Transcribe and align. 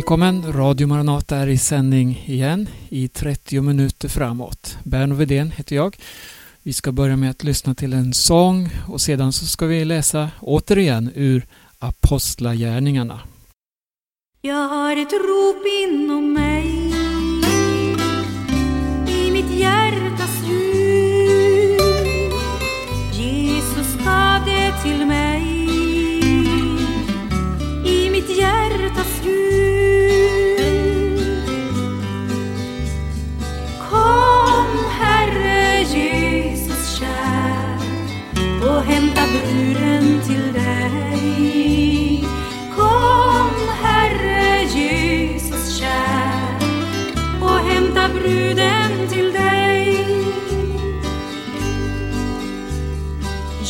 Välkommen! 0.00 0.52
Radio 0.52 0.86
Maranata 0.86 1.36
är 1.36 1.46
i 1.46 1.58
sändning 1.58 2.24
igen 2.26 2.68
i 2.88 3.08
30 3.08 3.60
minuter 3.60 4.08
framåt. 4.08 4.78
Berno 4.84 5.14
Vedén 5.14 5.50
heter 5.50 5.76
jag. 5.76 5.96
Vi 6.62 6.72
ska 6.72 6.92
börja 6.92 7.16
med 7.16 7.30
att 7.30 7.44
lyssna 7.44 7.74
till 7.74 7.92
en 7.92 8.14
sång 8.14 8.68
och 8.88 9.00
sedan 9.00 9.32
så 9.32 9.46
ska 9.46 9.66
vi 9.66 9.84
läsa 9.84 10.30
återigen 10.40 11.10
ur 11.14 11.46
Apostlagärningarna. 11.78 13.20
Jag 14.40 14.68
har 14.68 14.96
ett 14.96 15.12
rop 15.12 15.66
inom 15.88 16.32
mig 16.32 16.92
i 19.08 19.30
mitt 19.30 19.50
hjärta 19.50 19.99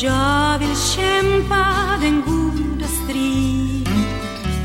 Jag 0.02 0.58
vill 0.58 0.76
kämpa 0.76 1.66
den 2.00 2.22
goda 2.26 2.86
strid 2.86 3.88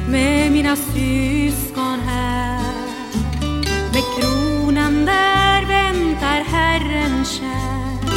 med 0.09 0.51
mina 0.51 0.75
syskon 0.75 1.99
här. 1.99 2.63
Med 3.93 4.03
kronan 4.17 5.05
där 5.05 5.65
väntar 5.65 6.43
Herren 6.43 7.25
kär. 7.25 8.15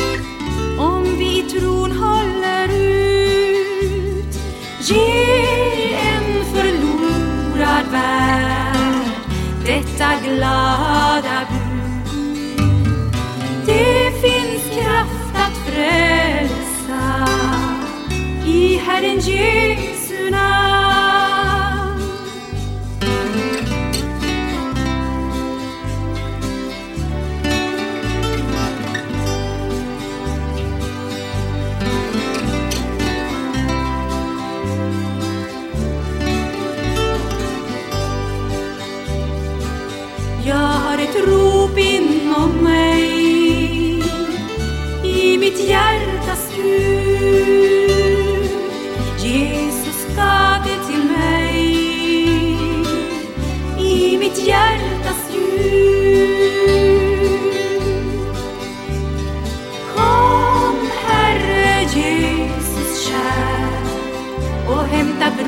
Om 0.79 1.05
vi 1.19 1.39
i 1.39 1.43
tron 1.43 1.93
håller 1.93 2.69
ut 2.69 4.35
Ge 4.81 5.95
en 5.95 6.45
förlorad 6.45 7.87
värld. 7.91 9.09
Detta 9.67 10.09
glada 10.25 10.78
rop 41.27 41.79
inom 41.79 42.51
mig 42.63 44.03
i 45.05 45.39
mitt 45.39 45.69
hjärtas 45.69 46.51
djup 46.57 46.98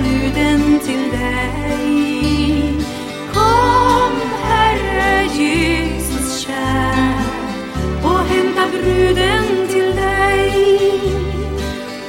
bruden 0.00 0.81
till 0.81 1.11
dig. 1.11 2.75
Kom 3.33 4.12
Herre 4.43 5.25
Jesus 5.34 6.41
kär 6.41 7.25
och 8.03 8.19
hämta 8.19 8.69
bruden 8.69 9.69
till 9.69 9.97
dig. 9.97 11.00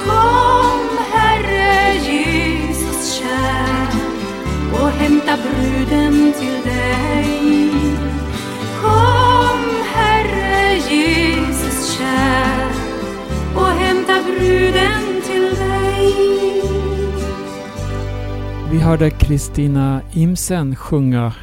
Kom 0.04 0.88
Herre 1.12 1.94
Jesus 1.94 3.14
kär 3.14 3.88
och 4.72 4.90
hämta 4.90 5.36
bruden 5.36 6.32
till 6.32 6.72
dig. 6.72 7.61
Vi 18.72 18.78
hörde 18.78 19.10
Kristina 19.10 20.02
Imsen 20.12 20.76
sjunga 20.76 21.34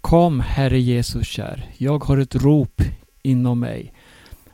Kom 0.00 0.40
Herre 0.40 0.78
Jesus 0.78 1.26
kär, 1.26 1.70
jag 1.78 2.04
har 2.04 2.18
ett 2.18 2.34
rop 2.34 2.82
inom 3.22 3.60
mig. 3.60 3.92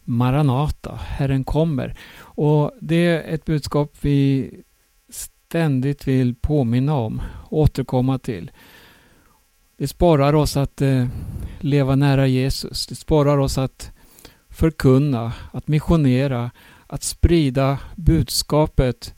Maranata, 0.05 0.95
Herren 0.95 1.45
kommer. 1.45 1.99
Och 2.17 2.73
det 2.81 3.07
är 3.07 3.35
ett 3.35 3.45
budskap 3.45 3.97
vi 4.01 4.51
ständigt 5.09 6.09
vill 6.09 6.35
påminna 6.35 6.95
om, 6.95 7.23
återkomma 7.51 8.19
till. 8.19 8.51
Det 9.77 9.89
sporrar 9.89 10.35
oss 10.35 10.57
att 10.57 10.83
eh, 10.83 11.07
leva 11.61 11.97
nära 11.97 12.27
Jesus. 12.27 12.87
Det 12.87 12.95
sporrar 12.95 13.39
oss 13.39 13.59
att 13.59 13.93
förkunna, 14.49 15.33
att 15.53 15.69
missionera, 15.69 16.51
att 16.87 17.03
sprida 17.03 17.79
budskapet 17.97 19.15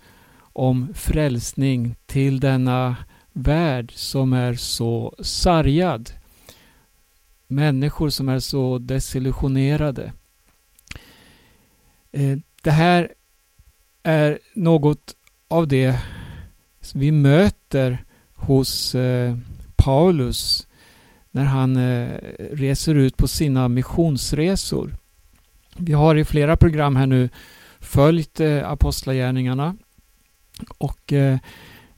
om 0.56 0.94
frälsning 0.94 1.96
till 2.06 2.40
denna 2.40 2.96
värld 3.32 3.92
som 3.94 4.32
är 4.32 4.54
så 4.54 5.14
sargad. 5.20 6.10
Människor 7.46 8.10
som 8.10 8.28
är 8.28 8.38
så 8.38 8.78
desillusionerade. 8.78 10.12
Eh, 12.12 12.38
det 12.62 12.70
här 12.70 13.12
är 14.02 14.38
något 14.54 15.16
av 15.48 15.68
det 15.68 15.98
vi 16.94 17.12
möter 17.12 18.04
hos 18.34 18.94
eh, 18.94 19.36
Paulus 19.76 20.66
när 21.30 21.44
han 21.44 21.76
eh, 21.76 22.18
reser 22.52 22.94
ut 22.94 23.16
på 23.16 23.28
sina 23.28 23.68
missionsresor. 23.68 24.96
Vi 25.76 25.92
har 25.92 26.16
i 26.16 26.24
flera 26.24 26.56
program 26.56 26.96
här 26.96 27.06
nu 27.06 27.28
följt 27.80 28.40
apostlagärningarna 28.64 29.76
och 30.86 31.12
eh, 31.12 31.38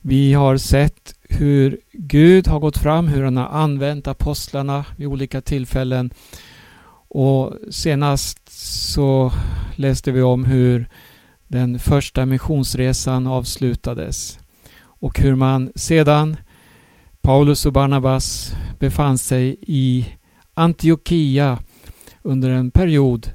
vi 0.01 0.33
har 0.33 0.57
sett 0.57 1.15
hur 1.23 1.79
Gud 1.91 2.47
har 2.47 2.59
gått 2.59 2.77
fram, 2.77 3.07
hur 3.07 3.23
han 3.23 3.37
har 3.37 3.47
använt 3.47 4.07
apostlarna 4.07 4.85
vid 4.97 5.07
olika 5.07 5.41
tillfällen. 5.41 6.11
Och 7.07 7.53
senast 7.69 8.39
så 8.85 9.31
läste 9.75 10.11
vi 10.11 10.21
om 10.21 10.45
hur 10.45 10.89
den 11.47 11.79
första 11.79 12.25
missionsresan 12.25 13.27
avslutades 13.27 14.39
och 14.81 15.19
hur 15.19 15.35
man 15.35 15.71
sedan 15.75 16.37
Paulus 17.21 17.65
och 17.65 17.73
Barnabas 17.73 18.53
befann 18.79 19.17
sig 19.17 19.57
i 19.61 20.05
Antiochia 20.53 21.59
under 22.21 22.49
en 22.49 22.71
period 22.71 23.31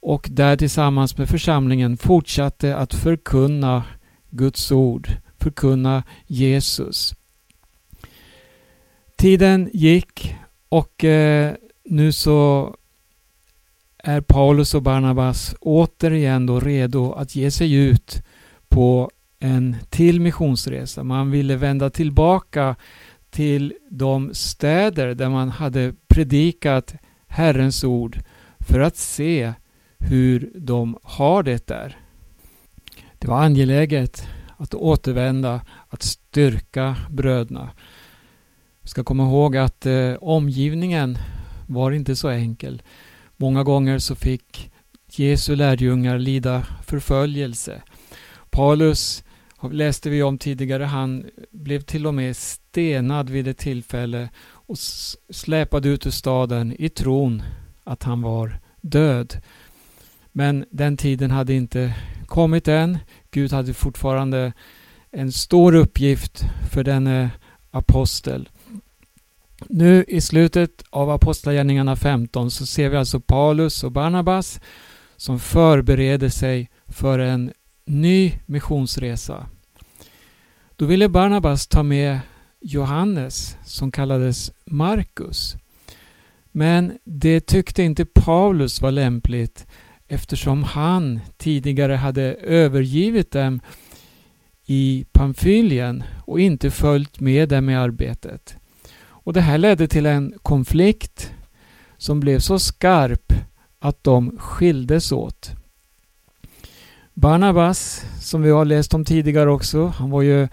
och 0.00 0.28
där 0.30 0.56
tillsammans 0.56 1.18
med 1.18 1.28
församlingen 1.28 1.96
fortsatte 1.96 2.76
att 2.76 2.94
förkunna 2.94 3.84
Guds 4.30 4.72
ord, 4.72 5.08
förkunna 5.38 6.02
Jesus. 6.26 7.14
Tiden 9.16 9.70
gick 9.72 10.36
och 10.68 11.04
eh, 11.04 11.54
nu 11.84 12.12
så 12.12 12.74
är 13.98 14.20
Paulus 14.20 14.74
och 14.74 14.82
Barnabas 14.82 15.54
återigen 15.60 16.46
då 16.46 16.60
redo 16.60 17.12
att 17.12 17.36
ge 17.36 17.50
sig 17.50 17.74
ut 17.74 18.22
på 18.68 19.10
en 19.40 19.76
till 19.90 20.20
missionsresa. 20.20 21.04
Man 21.04 21.30
ville 21.30 21.56
vända 21.56 21.90
tillbaka 21.90 22.76
till 23.30 23.74
de 23.90 24.34
städer 24.34 25.14
där 25.14 25.28
man 25.28 25.48
hade 25.48 25.94
predikat 26.08 26.94
Herrens 27.26 27.84
ord 27.84 28.20
för 28.60 28.80
att 28.80 28.96
se 28.96 29.52
hur 29.98 30.50
de 30.54 30.98
har 31.02 31.42
det 31.42 31.66
där. 31.66 31.96
Det 33.18 33.28
var 33.28 33.42
angeläget 33.42 34.28
att 34.56 34.74
återvända, 34.74 35.60
att 35.88 36.02
styrka 36.02 36.96
bröderna. 37.10 37.70
Vi 38.82 38.88
ska 38.88 39.04
komma 39.04 39.22
ihåg 39.22 39.56
att 39.56 39.86
eh, 39.86 40.14
omgivningen 40.20 41.18
var 41.66 41.90
inte 41.90 42.16
så 42.16 42.28
enkel. 42.28 42.82
Många 43.36 43.64
gånger 43.64 43.98
så 43.98 44.14
fick 44.14 44.70
Jesu 45.10 45.56
lärjungar 45.56 46.18
lida 46.18 46.66
förföljelse. 46.86 47.82
Paulus 48.50 49.24
läste 49.72 50.10
vi 50.10 50.22
om 50.22 50.38
tidigare. 50.38 50.84
Han 50.84 51.24
blev 51.50 51.80
till 51.80 52.06
och 52.06 52.14
med 52.14 52.36
stenad 52.36 53.30
vid 53.30 53.48
ett 53.48 53.58
tillfälle 53.58 54.28
och 54.40 54.78
släpad 55.30 55.86
ut 55.86 56.06
ur 56.06 56.10
staden 56.10 56.74
i 56.78 56.88
tron 56.88 57.42
att 57.84 58.02
han 58.02 58.22
var 58.22 58.60
död. 58.80 59.36
Men 60.38 60.64
den 60.70 60.96
tiden 60.96 61.30
hade 61.30 61.54
inte 61.54 61.94
kommit 62.26 62.68
än. 62.68 62.98
Gud 63.30 63.52
hade 63.52 63.74
fortfarande 63.74 64.52
en 65.10 65.32
stor 65.32 65.74
uppgift 65.74 66.44
för 66.70 66.84
denne 66.84 67.30
apostel. 67.70 68.48
Nu 69.68 70.04
i 70.08 70.20
slutet 70.20 70.84
av 70.90 71.10
Apostlagärningarna 71.10 71.96
15 71.96 72.50
så 72.50 72.66
ser 72.66 72.88
vi 72.88 72.96
alltså 72.96 73.20
Paulus 73.20 73.84
och 73.84 73.92
Barnabas 73.92 74.60
som 75.16 75.40
förbereder 75.40 76.28
sig 76.28 76.70
för 76.86 77.18
en 77.18 77.52
ny 77.84 78.32
missionsresa. 78.46 79.46
Då 80.76 80.86
ville 80.86 81.08
Barnabas 81.08 81.66
ta 81.66 81.82
med 81.82 82.20
Johannes 82.60 83.56
som 83.64 83.92
kallades 83.92 84.52
Markus. 84.64 85.56
Men 86.52 86.98
det 87.04 87.40
tyckte 87.40 87.82
inte 87.82 88.04
Paulus 88.04 88.80
var 88.80 88.90
lämpligt 88.90 89.66
eftersom 90.08 90.62
han 90.62 91.20
tidigare 91.36 91.94
hade 91.94 92.22
övergivit 92.34 93.30
dem 93.30 93.60
i 94.66 95.06
Pamfylien 95.12 96.04
och 96.24 96.40
inte 96.40 96.70
följt 96.70 97.20
med 97.20 97.48
dem 97.48 97.70
i 97.70 97.76
arbetet. 97.76 98.56
Och 99.06 99.32
Det 99.32 99.40
här 99.40 99.58
ledde 99.58 99.88
till 99.88 100.06
en 100.06 100.34
konflikt 100.42 101.32
som 101.96 102.20
blev 102.20 102.38
så 102.38 102.58
skarp 102.58 103.32
att 103.78 104.04
de 104.04 104.38
skildes 104.38 105.12
åt. 105.12 105.50
Barnabas, 107.14 108.04
som 108.20 108.42
vi 108.42 108.50
har 108.50 108.64
läst 108.64 108.94
om 108.94 109.04
tidigare 109.04 109.50
också, 109.50 109.86
han 109.86 110.10
var 110.10 110.22
ju 110.22 110.48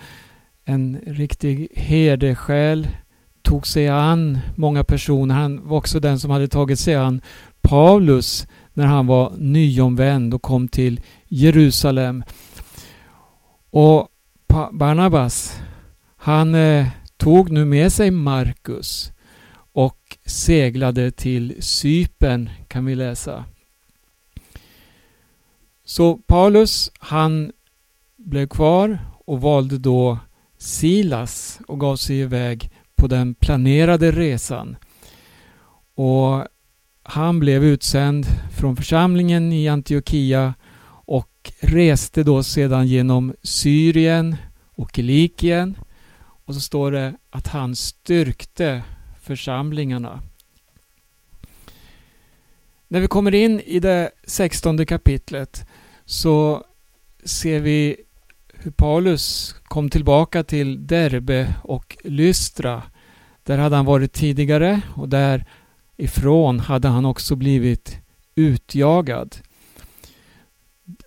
en 0.65 0.99
riktig 1.07 1.67
herdesjäl, 1.75 2.87
tog 3.41 3.67
sig 3.67 3.87
an 3.87 4.39
många 4.55 4.83
personer. 4.83 5.35
Han 5.35 5.67
var 5.67 5.77
också 5.77 5.99
den 5.99 6.19
som 6.19 6.31
hade 6.31 6.47
tagit 6.47 6.79
sig 6.79 6.95
an 6.95 7.21
Paulus 7.61 8.47
när 8.75 8.85
han 8.85 9.07
var 9.07 9.33
nyomvänd 9.37 10.33
och 10.33 10.41
kom 10.41 10.67
till 10.67 11.01
Jerusalem. 11.27 12.23
Och 13.69 14.07
Barnabas, 14.71 15.59
han 16.17 16.55
eh, 16.55 16.87
tog 17.17 17.51
nu 17.51 17.65
med 17.65 17.93
sig 17.93 18.11
Markus 18.11 19.11
och 19.73 20.17
seglade 20.25 21.11
till 21.11 21.55
Sypen 21.59 22.49
kan 22.67 22.85
vi 22.85 22.95
läsa. 22.95 23.45
Så 25.85 26.17
Paulus 26.17 26.91
han 26.99 27.51
blev 28.17 28.47
kvar 28.47 28.99
och 29.25 29.41
valde 29.41 29.77
då 29.77 30.19
Silas 30.57 31.59
och 31.67 31.79
gav 31.79 31.95
sig 31.95 32.19
iväg 32.19 32.69
på 32.95 33.07
den 33.07 33.35
planerade 33.35 34.11
resan. 34.11 34.75
Och 35.95 36.47
han 37.07 37.39
blev 37.39 37.63
utsänd 37.63 38.25
från 38.51 38.75
församlingen 38.75 39.53
i 39.53 39.67
Antiochia 39.67 40.53
och 41.05 41.51
reste 41.59 42.23
då 42.23 42.43
sedan 42.43 42.87
genom 42.87 43.33
Syrien 43.43 44.35
och 44.75 44.91
Kilikien. 44.95 45.77
Och 46.45 46.53
så 46.53 46.59
står 46.59 46.91
det 46.91 47.13
att 47.29 47.47
han 47.47 47.75
styrkte 47.75 48.83
församlingarna. 49.21 50.21
När 52.87 52.99
vi 52.99 53.07
kommer 53.07 53.35
in 53.35 53.59
i 53.59 53.79
det 53.79 54.11
sextonde 54.23 54.85
kapitlet 54.85 55.67
så 56.05 56.63
ser 57.23 57.59
vi 57.59 57.95
hur 58.53 58.71
Paulus 58.71 59.55
kom 59.63 59.89
tillbaka 59.89 60.43
till 60.43 60.87
Derbe 60.87 61.55
och 61.63 61.97
Lystra. 62.03 62.83
Där 63.43 63.57
hade 63.57 63.75
han 63.75 63.85
varit 63.85 64.13
tidigare 64.13 64.81
och 64.95 65.09
ifrån 65.97 66.59
hade 66.59 66.87
han 66.87 67.05
också 67.05 67.35
blivit 67.35 67.99
utjagad. 68.35 69.35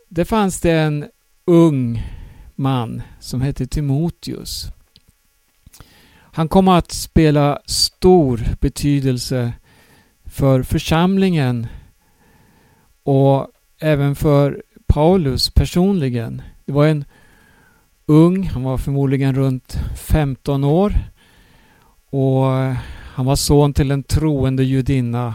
Det 0.09 0.25
fanns 0.25 0.61
det 0.61 0.73
en 0.73 1.07
ung 1.45 2.03
man 2.55 3.03
som 3.21 3.41
hette 3.41 3.67
Timoteus. 3.67 4.67
Han 6.21 6.49
kom 6.49 6.69
att 6.69 6.93
spela 6.93 7.59
stor 7.67 8.41
betydelse 8.61 9.53
för 10.25 10.63
församlingen 10.63 11.67
och 13.03 13.49
även 13.81 14.17
för 14.17 14.63
Paulus 14.87 15.51
personligen. 15.51 16.43
Det 16.65 16.73
var 16.73 16.87
en 16.87 17.05
ung, 18.07 18.43
han 18.43 18.63
var 18.63 18.79
förmodligen 18.79 19.35
runt 19.35 19.79
15 19.97 20.65
år 20.65 20.95
och 22.11 22.47
han 23.19 23.27
var 23.27 23.37
son 23.37 23.73
till 23.73 23.91
en 23.91 24.03
troende 24.03 24.65
judinna 24.65 25.35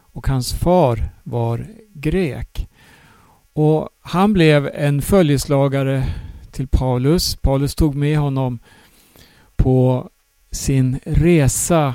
och 0.00 0.26
hans 0.26 0.52
far 0.52 1.10
var 1.22 1.66
grek. 1.94 2.68
Och 3.52 3.88
Han 4.00 4.32
blev 4.32 4.70
en 4.74 5.02
följeslagare 5.02 6.06
till 6.50 6.68
Paulus. 6.68 7.36
Paulus 7.36 7.74
tog 7.74 7.94
med 7.94 8.18
honom 8.18 8.58
på 9.56 10.10
sin 10.50 11.00
resa. 11.04 11.94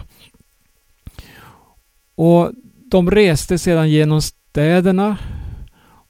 Och 2.16 2.52
De 2.92 3.12
reste 3.12 3.58
sedan 3.58 3.90
genom 3.90 4.22
städerna 4.22 5.18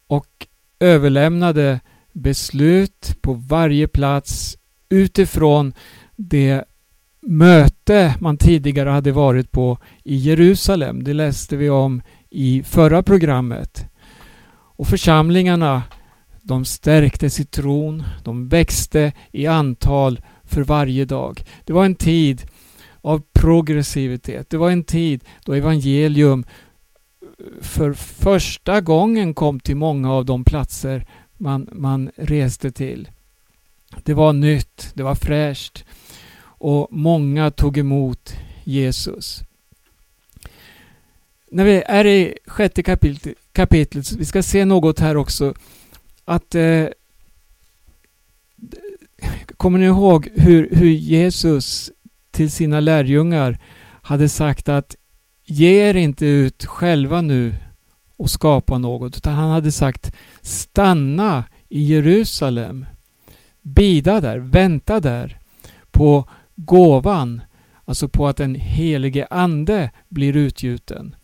och 0.07 0.47
överlämnade 0.79 1.79
beslut 2.13 3.17
på 3.21 3.33
varje 3.33 3.87
plats 3.87 4.57
utifrån 4.89 5.73
det 6.15 6.65
möte 7.21 8.15
man 8.19 8.37
tidigare 8.37 8.89
hade 8.89 9.11
varit 9.11 9.51
på 9.51 9.77
i 10.03 10.15
Jerusalem. 10.15 11.03
Det 11.03 11.13
läste 11.13 11.57
vi 11.57 11.69
om 11.69 12.01
i 12.29 12.63
förra 12.63 13.03
programmet. 13.03 13.85
Och 14.51 14.87
församlingarna 14.87 15.83
de 16.41 16.65
stärktes 16.65 17.39
i 17.39 17.45
tron, 17.45 18.03
de 18.23 18.47
växte 18.49 19.13
i 19.31 19.47
antal 19.47 20.21
för 20.43 20.63
varje 20.63 21.05
dag. 21.05 21.43
Det 21.65 21.73
var 21.73 21.85
en 21.85 21.95
tid 21.95 22.45
av 23.01 23.21
progressivitet. 23.33 24.49
Det 24.49 24.57
var 24.57 24.71
en 24.71 24.83
tid 24.83 25.23
då 25.45 25.53
evangelium 25.53 26.45
för 27.61 27.93
första 27.93 28.81
gången 28.81 29.33
kom 29.33 29.59
till 29.59 29.77
många 29.77 30.13
av 30.13 30.25
de 30.25 30.43
platser 30.43 31.07
man, 31.37 31.69
man 31.71 32.11
reste 32.15 32.71
till. 32.71 33.09
Det 34.03 34.13
var 34.13 34.33
nytt, 34.33 34.91
det 34.93 35.03
var 35.03 35.15
fräscht 35.15 35.85
och 36.59 36.87
många 36.91 37.51
tog 37.51 37.77
emot 37.77 38.33
Jesus. 38.63 39.43
När 41.51 41.63
vi 41.63 41.83
är 41.85 42.05
i 42.05 42.37
sjätte 42.45 42.83
kapitlet, 42.83 43.37
kapitlet 43.51 44.11
vi 44.11 44.25
ska 44.25 44.43
se 44.43 44.65
något 44.65 44.99
här 44.99 45.17
också, 45.17 45.53
att 46.25 46.55
eh, 46.55 46.87
Kommer 49.57 49.79
ni 49.79 49.85
ihåg 49.85 50.29
hur, 50.35 50.69
hur 50.71 50.89
Jesus 50.89 51.91
till 52.31 52.51
sina 52.51 52.79
lärjungar 52.79 53.57
hade 54.01 54.29
sagt 54.29 54.69
att 54.69 54.95
ge 55.45 55.89
er 55.89 55.95
inte 55.95 56.25
ut 56.25 56.65
själva 56.65 57.21
nu 57.21 57.55
och 58.17 58.29
skapa 58.29 58.77
något, 58.77 59.17
utan 59.17 59.33
han 59.33 59.51
hade 59.51 59.71
sagt 59.71 60.15
stanna 60.41 61.43
i 61.69 61.83
Jerusalem. 61.83 62.85
Bida 63.61 64.21
där, 64.21 64.37
vänta 64.37 64.99
där 64.99 65.39
på 65.91 66.29
gåvan, 66.65 67.41
alltså 67.85 68.07
på 68.07 68.27
att 68.27 68.37
den 68.37 68.55
helige 68.55 69.27
Ande 69.29 69.91
blir 70.09 70.35
utgjuten. 70.35 71.15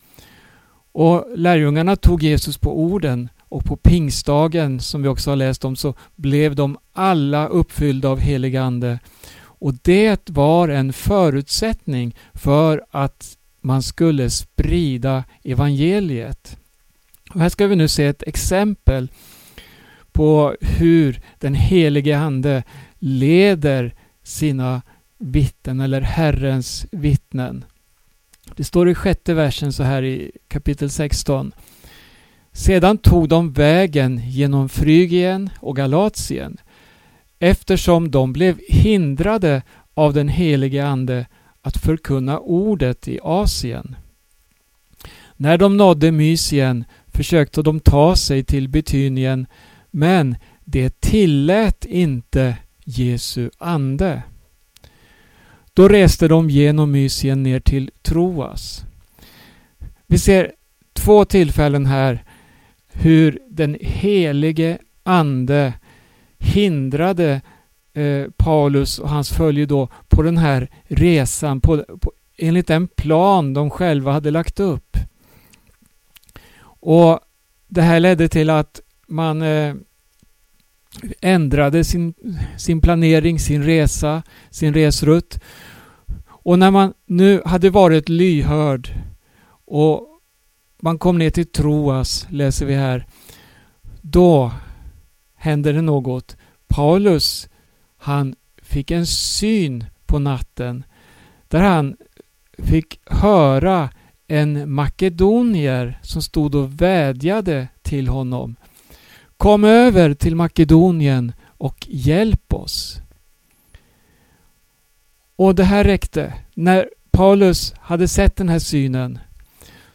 Och 0.92 1.26
lärjungarna 1.34 1.96
tog 1.96 2.22
Jesus 2.22 2.58
på 2.58 2.80
orden 2.80 3.28
och 3.48 3.64
på 3.64 3.76
pingstdagen, 3.76 4.80
som 4.80 5.02
vi 5.02 5.08
också 5.08 5.30
har 5.30 5.36
läst 5.36 5.64
om, 5.64 5.76
så 5.76 5.94
blev 6.14 6.54
de 6.54 6.78
alla 6.92 7.46
uppfyllda 7.46 8.08
av 8.08 8.20
helig 8.20 8.56
Ande. 8.56 8.98
Och 9.38 9.74
det 9.82 10.30
var 10.30 10.68
en 10.68 10.92
förutsättning 10.92 12.16
för 12.34 12.84
att 12.90 13.36
man 13.60 13.82
skulle 13.82 14.30
sprida 14.30 15.24
evangeliet. 15.44 16.58
Och 17.34 17.40
här 17.40 17.48
ska 17.48 17.66
vi 17.66 17.76
nu 17.76 17.88
se 17.88 18.06
ett 18.06 18.22
exempel 18.22 19.08
på 20.12 20.56
hur 20.60 21.20
den 21.38 21.54
helige 21.54 22.18
Ande 22.18 22.62
leder 22.98 23.94
sina 24.22 24.82
vittnen 25.18 25.80
eller 25.80 26.00
Herrens 26.00 26.86
vittnen. 26.90 27.64
Det 28.56 28.64
står 28.64 28.88
i 28.90 28.94
sjätte 28.94 29.34
versen 29.34 29.72
så 29.72 29.82
här 29.82 30.02
i 30.02 30.32
kapitel 30.48 30.90
16. 30.90 31.52
Sedan 32.52 32.98
tog 32.98 33.28
de 33.28 33.52
vägen 33.52 34.20
genom 34.24 34.68
Frygien 34.68 35.50
och 35.60 35.76
Galatien 35.76 36.56
eftersom 37.38 38.10
de 38.10 38.32
blev 38.32 38.58
hindrade 38.68 39.62
av 39.94 40.12
den 40.12 40.28
helige 40.28 40.86
Ande 40.86 41.26
att 41.62 41.76
förkunna 41.76 42.38
ordet 42.38 43.08
i 43.08 43.20
Asien. 43.22 43.96
När 45.36 45.58
de 45.58 45.76
nådde 45.76 46.12
Mysien 46.12 46.84
försökte 47.06 47.62
de 47.62 47.80
ta 47.80 48.16
sig 48.16 48.44
till 48.44 48.68
Betynien 48.68 49.46
men 49.90 50.36
det 50.64 51.00
tillät 51.00 51.84
inte 51.84 52.56
Jesu 52.84 53.50
ande. 53.58 54.22
Då 55.76 55.88
reste 55.88 56.28
de 56.28 56.50
genom 56.50 56.90
Mysien 56.90 57.42
ner 57.42 57.60
till 57.60 57.90
Troas. 58.02 58.84
Vi 60.06 60.18
ser 60.18 60.52
två 60.92 61.24
tillfällen 61.24 61.86
här 61.86 62.24
hur 62.88 63.38
den 63.48 63.76
helige 63.80 64.78
ande 65.02 65.72
hindrade 66.38 67.40
eh, 67.92 68.24
Paulus 68.36 68.98
och 68.98 69.08
hans 69.08 69.30
följe 69.30 69.66
då 69.66 69.88
på 70.08 70.22
den 70.22 70.38
här 70.38 70.68
resan 70.84 71.60
på, 71.60 71.84
på, 72.00 72.12
enligt 72.36 72.66
den 72.66 72.88
plan 72.88 73.54
de 73.54 73.70
själva 73.70 74.12
hade 74.12 74.30
lagt 74.30 74.60
upp. 74.60 74.96
Och 76.64 77.20
Det 77.68 77.82
här 77.82 78.00
ledde 78.00 78.28
till 78.28 78.50
att 78.50 78.80
man 79.06 79.42
eh, 79.42 79.74
ändrade 81.20 81.84
sin, 81.84 82.14
sin 82.56 82.80
planering, 82.80 83.38
sin 83.38 83.62
resa, 83.62 84.22
sin 84.50 84.74
resrutt. 84.74 85.40
Och 86.28 86.58
när 86.58 86.70
man 86.70 86.94
nu 87.06 87.42
hade 87.44 87.70
varit 87.70 88.08
lyhörd 88.08 88.90
och 89.66 90.08
man 90.82 90.98
kom 90.98 91.18
ner 91.18 91.30
till 91.30 91.46
Troas, 91.46 92.26
läser 92.30 92.66
vi 92.66 92.74
här. 92.74 93.06
Då 94.02 94.52
hände 95.34 95.72
det 95.72 95.82
något. 95.82 96.36
Paulus, 96.68 97.48
han 97.96 98.34
fick 98.62 98.90
en 98.90 99.06
syn 99.06 99.84
på 100.06 100.18
natten 100.18 100.84
där 101.48 101.62
han 101.62 101.96
fick 102.58 103.00
höra 103.06 103.90
en 104.26 104.72
makedonier 104.72 105.98
som 106.02 106.22
stod 106.22 106.54
och 106.54 106.80
vädjade 106.80 107.68
till 107.82 108.08
honom. 108.08 108.56
Kom 109.36 109.64
över 109.64 110.14
till 110.14 110.36
Makedonien 110.36 111.32
och 111.46 111.86
hjälp 111.88 112.52
oss. 112.52 113.00
Och 115.36 115.54
det 115.54 115.64
här 115.64 115.84
räckte. 115.84 116.34
När 116.54 116.88
Paulus 117.10 117.74
hade 117.80 118.08
sett 118.08 118.36
den 118.36 118.48
här 118.48 118.58
synen 118.58 119.18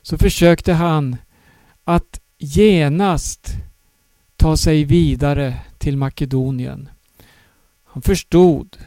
så 0.01 0.17
försökte 0.17 0.73
han 0.73 1.17
att 1.83 2.21
genast 2.37 3.47
ta 4.37 4.57
sig 4.57 4.83
vidare 4.83 5.53
till 5.77 5.97
Makedonien. 5.97 6.89
Han 7.83 8.01
förstod 8.01 8.77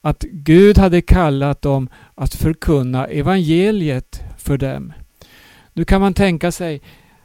att 0.00 0.24
Gud 0.32 0.78
hade 0.78 1.02
kallat 1.02 1.62
dem 1.62 1.88
att 2.14 2.34
förkunna 2.34 3.06
evangeliet 3.06 4.22
för 4.38 4.58
dem. 4.58 4.92
Nu 5.72 5.84
kan 5.84 6.00
man 6.00 6.14
tänka 6.14 6.52
sig, 6.52 6.80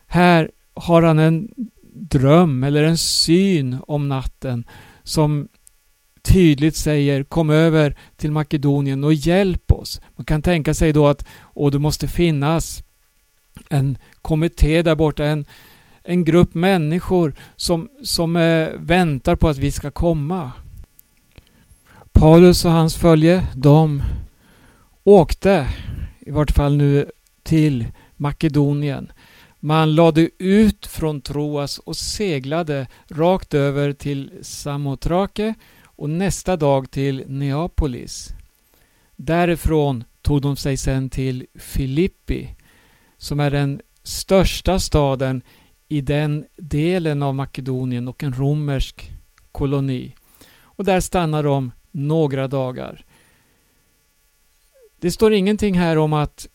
här 0.07 0.51
har 0.73 1.01
han 1.01 1.19
en 1.19 1.50
dröm 1.93 2.63
eller 2.63 2.83
en 2.83 2.98
syn 2.98 3.77
om 3.88 4.10
natten 4.10 4.63
som 5.03 5.48
tydligt 6.21 6.75
säger 6.75 7.24
kom 7.24 7.50
över 7.50 7.98
till 8.17 8.31
Makedonien 8.31 9.03
och 9.03 9.13
hjälp 9.13 9.71
oss. 9.71 10.01
Man 10.15 10.25
kan 10.25 10.41
tänka 10.41 10.74
sig 10.74 10.93
då 10.93 11.07
att 11.07 11.25
och 11.39 11.71
det 11.71 11.79
måste 11.79 12.07
finnas 12.07 12.83
en 13.69 13.98
kommitté 14.21 14.81
där 14.81 14.95
borta, 14.95 15.25
en, 15.25 15.45
en 16.03 16.25
grupp 16.25 16.53
människor 16.53 17.33
som, 17.55 17.89
som 18.03 18.36
eh, 18.36 18.69
väntar 18.75 19.36
på 19.36 19.50
att 19.50 19.57
vi 19.57 19.71
ska 19.71 19.91
komma. 19.91 20.51
Paulus 22.12 22.65
och 22.65 22.71
hans 22.71 22.95
följe, 22.95 23.48
de 23.55 24.03
åkte 25.03 25.67
i 26.19 26.31
vart 26.31 26.51
fall 26.51 26.77
nu 26.77 27.12
till 27.43 27.88
Makedonien. 28.15 29.12
Man 29.63 29.95
lade 29.95 30.29
ut 30.37 30.85
från 30.85 31.21
Troas 31.21 31.77
och 31.77 31.97
seglade 31.97 32.87
rakt 33.07 33.53
över 33.53 33.93
till 33.93 34.31
Samotrake 34.41 35.53
och 35.83 36.09
nästa 36.09 36.57
dag 36.57 36.91
till 36.91 37.23
Neapolis. 37.27 38.29
Därifrån 39.15 40.03
tog 40.21 40.41
de 40.41 40.55
sig 40.55 40.77
sedan 40.77 41.09
till 41.09 41.45
Filippi 41.55 42.55
som 43.17 43.39
är 43.39 43.51
den 43.51 43.81
största 44.03 44.79
staden 44.79 45.41
i 45.87 46.01
den 46.01 46.45
delen 46.57 47.23
av 47.23 47.35
Makedonien 47.35 48.07
och 48.07 48.23
en 48.23 48.33
romersk 48.33 49.11
koloni. 49.51 50.15
Och 50.61 50.85
där 50.85 50.99
stannade 50.99 51.47
de 51.47 51.71
några 51.91 52.47
dagar. 52.47 53.05
Det 54.99 55.11
står 55.11 55.33
ingenting 55.33 55.79
här 55.79 55.97
om 55.97 56.13
att 56.13 56.47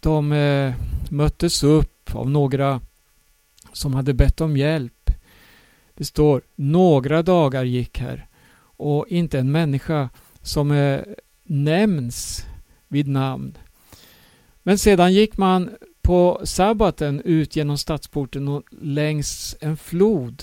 de 0.00 0.32
eh, 0.32 0.74
möttes 1.10 1.62
upp 1.62 1.93
av 2.12 2.30
några 2.30 2.80
som 3.72 3.94
hade 3.94 4.14
bett 4.14 4.40
om 4.40 4.56
hjälp. 4.56 5.10
Det 5.94 6.04
står 6.04 6.42
några 6.54 7.22
dagar 7.22 7.64
gick 7.64 7.98
här 7.98 8.28
och 8.76 9.08
inte 9.08 9.38
en 9.38 9.52
människa 9.52 10.10
som 10.42 10.70
eh, 10.70 11.00
nämns 11.42 12.44
vid 12.88 13.08
namn. 13.08 13.58
Men 14.62 14.78
sedan 14.78 15.14
gick 15.14 15.36
man 15.36 15.70
på 16.02 16.40
sabbaten 16.44 17.20
ut 17.20 17.56
genom 17.56 17.78
stadsporten 17.78 18.48
och 18.48 18.62
längs 18.70 19.56
en 19.60 19.76
flod 19.76 20.42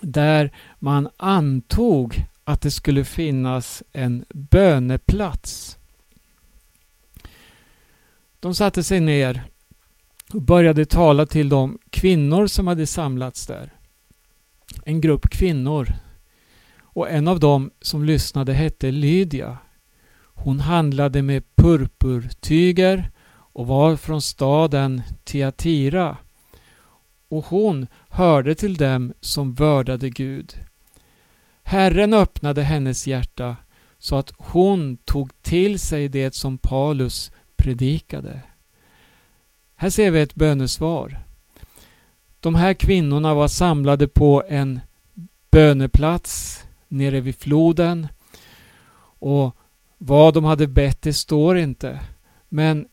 där 0.00 0.52
man 0.78 1.08
antog 1.16 2.26
att 2.44 2.60
det 2.60 2.70
skulle 2.70 3.04
finnas 3.04 3.82
en 3.92 4.24
böneplats. 4.28 5.78
De 8.40 8.54
satte 8.54 8.82
sig 8.82 9.00
ner 9.00 9.44
och 10.32 10.42
började 10.42 10.84
tala 10.84 11.26
till 11.26 11.48
de 11.48 11.78
kvinnor 11.90 12.46
som 12.46 12.66
hade 12.66 12.86
samlats 12.86 13.46
där. 13.46 13.72
En 14.84 15.00
grupp 15.00 15.30
kvinnor. 15.30 15.88
Och 16.80 17.10
en 17.10 17.28
av 17.28 17.40
dem 17.40 17.70
som 17.80 18.04
lyssnade 18.04 18.52
hette 18.52 18.90
Lydia. 18.90 19.58
Hon 20.34 20.60
handlade 20.60 21.22
med 21.22 21.56
purpurtyger 21.56 23.10
och 23.28 23.66
var 23.66 23.96
från 23.96 24.22
staden 24.22 25.02
Tiatira. 25.24 26.16
Och 27.28 27.44
hon 27.44 27.86
hörde 28.08 28.54
till 28.54 28.74
dem 28.76 29.12
som 29.20 29.54
vördade 29.54 30.10
Gud. 30.10 30.54
Herren 31.62 32.14
öppnade 32.14 32.62
hennes 32.62 33.06
hjärta 33.06 33.56
så 33.98 34.16
att 34.16 34.32
hon 34.38 34.96
tog 34.96 35.42
till 35.42 35.78
sig 35.78 36.08
det 36.08 36.34
som 36.34 36.58
Paulus 36.58 37.32
predikade. 37.56 38.42
Här 39.76 39.90
ser 39.90 40.10
vi 40.10 40.20
ett 40.20 40.34
bönesvar. 40.34 41.18
De 42.40 42.54
här 42.54 42.74
kvinnorna 42.74 43.34
var 43.34 43.48
samlade 43.48 44.08
på 44.08 44.42
en 44.48 44.80
böneplats 45.50 46.64
nere 46.88 47.20
vid 47.20 47.36
floden. 47.36 48.08
Och 49.18 49.56
vad 49.98 50.34
de 50.34 50.44
hade 50.44 50.66
bett 50.66 51.02
det 51.02 51.12
står 51.12 51.58
inte. 51.58 52.00
Men 52.48 52.86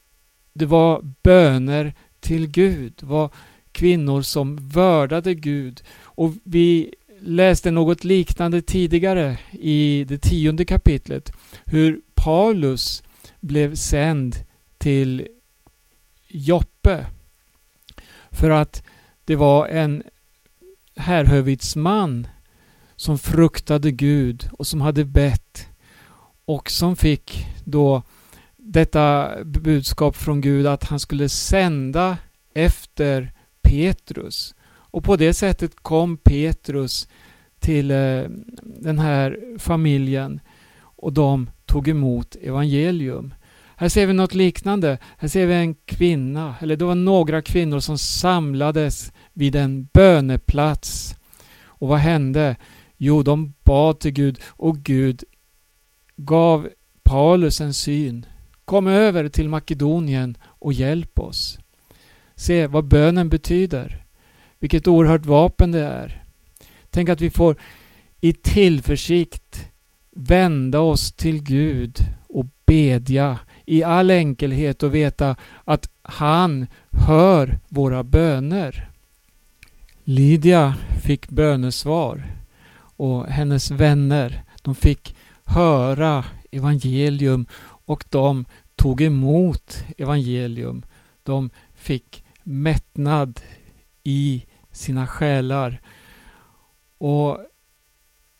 det 0.53 0.65
var 0.65 1.13
böner 1.23 1.93
till 2.19 2.47
Gud. 2.47 2.93
Det 2.99 3.05
var 3.05 3.29
kvinnor 3.71 4.21
som 4.21 4.69
vördade 4.69 5.33
Gud. 5.33 5.83
Och 6.01 6.33
vi 6.43 6.93
läste 7.19 7.71
något 7.71 8.03
liknande 8.03 8.61
tidigare 8.61 9.37
i 9.51 10.05
det 10.07 10.17
tionde 10.17 10.65
kapitlet. 10.65 11.31
Hur 11.65 12.01
Paulus 12.13 13.03
blev 13.39 13.75
sänd 13.75 14.35
till 14.77 15.27
Joppe. 16.33 17.05
För 18.31 18.49
att 18.49 18.83
det 19.25 19.35
var 19.35 19.67
en 19.67 20.03
härhövitsman 20.95 22.27
som 22.95 23.17
fruktade 23.17 23.91
Gud 23.91 24.49
och 24.51 24.67
som 24.67 24.81
hade 24.81 25.05
bett 25.05 25.67
och 26.45 26.71
som 26.71 26.95
fick 26.95 27.47
då 27.63 28.03
detta 28.57 29.31
budskap 29.45 30.15
från 30.15 30.41
Gud 30.41 30.67
att 30.67 30.83
han 30.83 30.99
skulle 30.99 31.29
sända 31.29 32.17
efter 32.53 33.31
Petrus. 33.61 34.55
Och 34.65 35.03
på 35.03 35.15
det 35.15 35.33
sättet 35.33 35.75
kom 35.75 36.17
Petrus 36.17 37.07
till 37.59 37.91
eh, 37.91 38.23
den 38.63 38.99
här 38.99 39.39
familjen 39.57 40.39
och 40.81 41.13
de 41.13 41.49
tog 41.65 41.87
emot 41.87 42.35
evangelium. 42.35 43.33
Här 43.77 43.89
ser 43.89 44.07
vi 44.07 44.13
något 44.13 44.33
liknande. 44.33 44.97
Här 45.17 45.27
ser 45.27 45.45
vi 45.45 45.53
en 45.53 45.75
kvinna, 45.75 46.55
eller 46.61 46.75
det 46.75 46.85
var 46.85 46.95
några 46.95 47.41
kvinnor 47.41 47.79
som 47.79 47.97
samlades 47.97 49.11
vid 49.33 49.55
en 49.55 49.85
böneplats. 49.93 51.15
Och 51.65 51.87
vad 51.87 51.99
hände? 51.99 52.55
Jo, 52.97 53.23
de 53.23 53.53
bad 53.63 53.99
till 53.99 54.11
Gud 54.11 54.39
och 54.45 54.77
Gud 54.77 55.23
gav 56.15 56.69
Paulus 57.03 57.61
en 57.61 57.73
syn. 57.73 58.25
Kom 58.65 58.87
över 58.87 59.29
till 59.29 59.49
Makedonien 59.49 60.37
och 60.43 60.73
hjälp 60.73 61.19
oss. 61.19 61.59
Se 62.35 62.67
vad 62.67 62.87
bönen 62.87 63.29
betyder. 63.29 64.05
Vilket 64.59 64.87
oerhört 64.87 65.25
vapen 65.25 65.71
det 65.71 65.83
är. 65.83 66.23
Tänk 66.89 67.09
att 67.09 67.21
vi 67.21 67.29
får 67.29 67.55
i 68.21 68.33
tillförsikt 68.33 69.69
vända 70.11 70.79
oss 70.79 71.11
till 71.11 71.43
Gud 71.43 71.97
och 72.27 72.45
bedja 72.65 73.39
i 73.65 73.83
all 73.83 74.11
enkelhet 74.11 74.83
och 74.83 74.95
veta 74.95 75.35
att 75.63 75.89
han 76.01 76.67
hör 76.91 77.59
våra 77.69 78.03
böner. 78.03 78.89
Lydia 80.03 80.75
fick 81.03 81.29
bönesvar 81.29 82.23
och 82.97 83.27
hennes 83.27 83.71
vänner 83.71 84.43
De 84.61 84.75
fick 84.75 85.15
höra 85.43 86.25
evangelium 86.51 87.45
och 87.85 88.05
de 88.09 88.45
tog 88.75 89.01
emot 89.01 89.85
evangelium. 89.97 90.85
De 91.23 91.49
fick 91.75 92.23
mättnad 92.43 93.41
i 94.03 94.45
sina 94.71 95.07
själar. 95.07 95.81
Och 96.97 97.37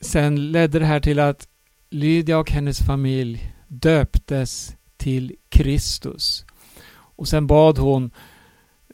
sen 0.02 0.52
ledde 0.52 0.80
det 0.80 0.86
här 0.86 1.00
till 1.00 1.20
att 1.20 1.48
Lydia 1.90 2.38
och 2.38 2.52
hennes 2.52 2.80
familj 2.80 3.54
döptes 3.68 4.76
till 5.04 5.36
Kristus. 5.50 6.46
Och 6.92 7.28
sen 7.28 7.48
bad 7.48 7.78
hon 7.78 8.12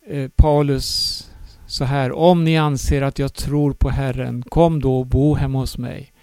eh, 0.08 0.30
Paulus 0.36 1.30
så 1.68 1.84
här. 1.84 2.12
Om 2.12 2.44
ni 2.44 2.58
anser 2.58 3.02
att 3.02 3.20
jag 3.20 3.34
tror 3.34 3.74
på 3.74 3.90
Herren, 3.90 4.44
kom 4.44 4.82
då 4.82 5.00
och 5.00 5.08
bo 5.08 5.36
hemma 5.36 5.60
hos 5.60 5.78
mig. 5.78 6.14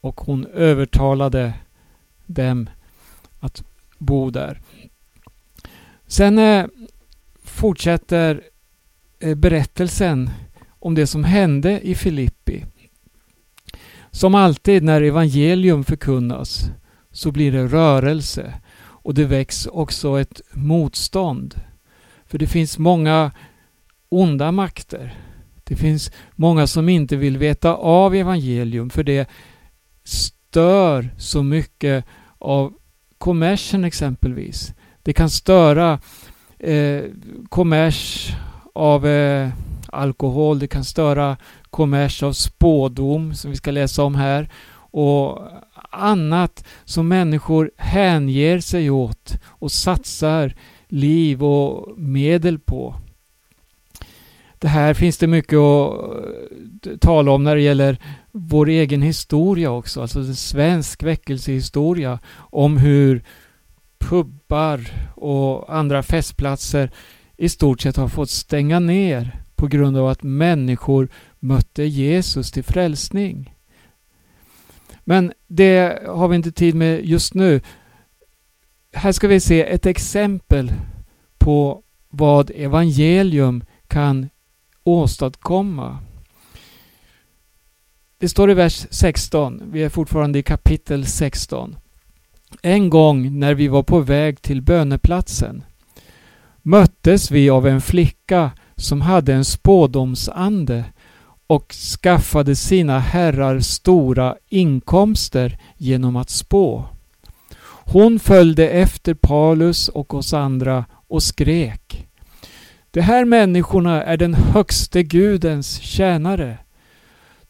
Och 0.00 0.20
hon 0.20 0.46
övertalade 0.46 1.54
dem 2.26 2.70
att 3.40 3.64
bo 3.98 4.30
där. 4.30 4.60
Sen 6.06 6.38
eh, 6.38 6.66
fortsätter 7.42 8.42
eh, 9.18 9.34
berättelsen 9.34 10.30
om 10.68 10.94
det 10.94 11.06
som 11.06 11.24
hände 11.24 11.80
i 11.80 11.94
Filippi. 11.94 12.64
Som 14.10 14.34
alltid 14.34 14.82
när 14.82 15.02
evangelium 15.02 15.84
förkunnas 15.84 16.70
så 17.10 17.32
blir 17.32 17.52
det 17.52 17.66
rörelse 17.66 18.54
och 19.06 19.14
det 19.14 19.24
väcks 19.24 19.66
också 19.66 20.20
ett 20.20 20.40
motstånd. 20.52 21.54
För 22.26 22.38
det 22.38 22.46
finns 22.46 22.78
många 22.78 23.30
onda 24.08 24.52
makter. 24.52 25.14
Det 25.64 25.76
finns 25.76 26.10
många 26.34 26.66
som 26.66 26.88
inte 26.88 27.16
vill 27.16 27.38
veta 27.38 27.74
av 27.74 28.14
evangelium 28.14 28.90
för 28.90 29.02
det 29.02 29.28
stör 30.04 31.14
så 31.18 31.42
mycket 31.42 32.04
av 32.38 32.72
kommersen 33.18 33.84
exempelvis. 33.84 34.74
Det 35.02 35.12
kan 35.12 35.30
störa 35.30 35.98
eh, 36.58 37.02
kommers 37.48 38.30
av 38.74 39.06
eh, 39.06 39.50
alkohol, 39.86 40.58
det 40.58 40.68
kan 40.68 40.84
störa 40.84 41.36
kommers 41.70 42.22
av 42.22 42.32
spådom 42.32 43.34
som 43.34 43.50
vi 43.50 43.56
ska 43.56 43.70
läsa 43.70 44.02
om 44.02 44.14
här 44.14 44.48
och 44.90 45.38
annat 45.90 46.64
som 46.84 47.08
människor 47.08 47.70
hänger 47.76 48.60
sig 48.60 48.90
åt 48.90 49.38
och 49.46 49.72
satsar 49.72 50.54
liv 50.88 51.44
och 51.44 51.98
medel 51.98 52.58
på. 52.58 52.94
Det 54.58 54.68
här 54.68 54.94
finns 54.94 55.18
det 55.18 55.26
mycket 55.26 55.58
att 55.58 56.86
eh, 56.86 56.96
tala 57.00 57.32
om 57.32 57.44
när 57.44 57.56
det 57.56 57.62
gäller 57.62 57.98
vår 58.32 58.68
egen 58.68 59.02
historia 59.02 59.70
också, 59.70 60.00
alltså 60.02 60.34
svensk 60.34 61.02
väckelsehistoria 61.02 62.18
om 62.36 62.76
hur 62.76 63.24
pubbar 63.98 64.80
och 65.14 65.76
andra 65.76 66.02
festplatser 66.02 66.90
i 67.36 67.48
stort 67.48 67.80
sett 67.80 67.96
har 67.96 68.08
fått 68.08 68.30
stänga 68.30 68.78
ner 68.78 69.42
på 69.54 69.66
grund 69.66 69.96
av 69.96 70.08
att 70.08 70.22
människor 70.22 71.08
mötte 71.38 71.84
Jesus 71.84 72.52
till 72.52 72.64
frälsning. 72.64 73.55
Men 75.08 75.32
det 75.46 76.02
har 76.06 76.28
vi 76.28 76.36
inte 76.36 76.52
tid 76.52 76.74
med 76.74 77.04
just 77.04 77.34
nu. 77.34 77.60
Här 78.92 79.12
ska 79.12 79.28
vi 79.28 79.40
se 79.40 79.62
ett 79.62 79.86
exempel 79.86 80.72
på 81.38 81.82
vad 82.08 82.50
evangelium 82.54 83.64
kan 83.88 84.28
åstadkomma. 84.84 85.98
Det 88.18 88.28
står 88.28 88.50
i 88.50 88.54
vers 88.54 88.86
16, 88.90 89.62
vi 89.72 89.82
är 89.82 89.88
fortfarande 89.88 90.38
i 90.38 90.42
kapitel 90.42 91.06
16. 91.06 91.76
En 92.62 92.90
gång 92.90 93.38
när 93.38 93.54
vi 93.54 93.68
var 93.68 93.82
på 93.82 94.00
väg 94.00 94.42
till 94.42 94.62
böneplatsen 94.62 95.64
möttes 96.62 97.30
vi 97.30 97.50
av 97.50 97.66
en 97.66 97.80
flicka 97.80 98.50
som 98.76 99.00
hade 99.00 99.34
en 99.34 99.44
spådomsande 99.44 100.84
och 101.46 101.72
skaffade 101.72 102.56
sina 102.56 102.98
herrar 102.98 103.60
stora 103.60 104.36
inkomster 104.48 105.58
genom 105.76 106.16
att 106.16 106.30
spå. 106.30 106.84
Hon 107.88 108.18
följde 108.18 108.68
efter 108.68 109.14
Paulus 109.14 109.88
och 109.88 110.14
oss 110.14 110.34
andra 110.34 110.84
och 111.08 111.22
skrek. 111.22 112.06
De 112.90 113.00
här 113.00 113.24
människorna 113.24 114.02
är 114.02 114.16
den 114.16 114.34
högste 114.34 115.02
Gudens 115.02 115.80
tjänare. 115.80 116.58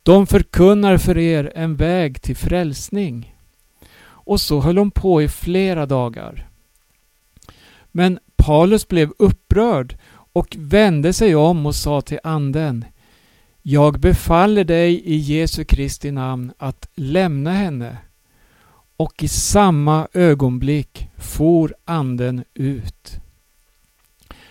De 0.03 0.27
förkunnar 0.27 0.99
för 0.99 1.19
er 1.19 1.53
en 1.55 1.77
väg 1.77 2.23
till 2.23 2.37
frälsning. 2.37 3.35
Och 4.05 4.41
så 4.41 4.61
höll 4.61 4.79
hon 4.79 4.91
på 4.91 5.23
i 5.23 5.29
flera 5.29 5.87
dagar. 5.87 6.49
Men 7.93 8.19
Paulus 8.37 8.89
blev 8.89 9.13
upprörd 9.19 9.99
och 10.33 10.57
vände 10.59 11.13
sig 11.13 11.35
om 11.35 11.67
och 11.67 11.75
sa 11.75 12.01
till 12.01 12.21
anden 12.23 12.85
jag 13.69 14.01
befaller 14.01 14.65
dig 14.65 15.03
i 15.05 15.17
Jesu 15.17 15.65
Kristi 15.65 16.11
namn 16.11 16.53
att 16.59 16.89
lämna 16.95 17.53
henne. 17.53 17.99
Och 18.97 19.23
i 19.23 19.29
samma 19.29 20.09
ögonblick 20.13 21.09
for 21.17 21.75
anden 21.85 22.45
ut. 22.55 23.21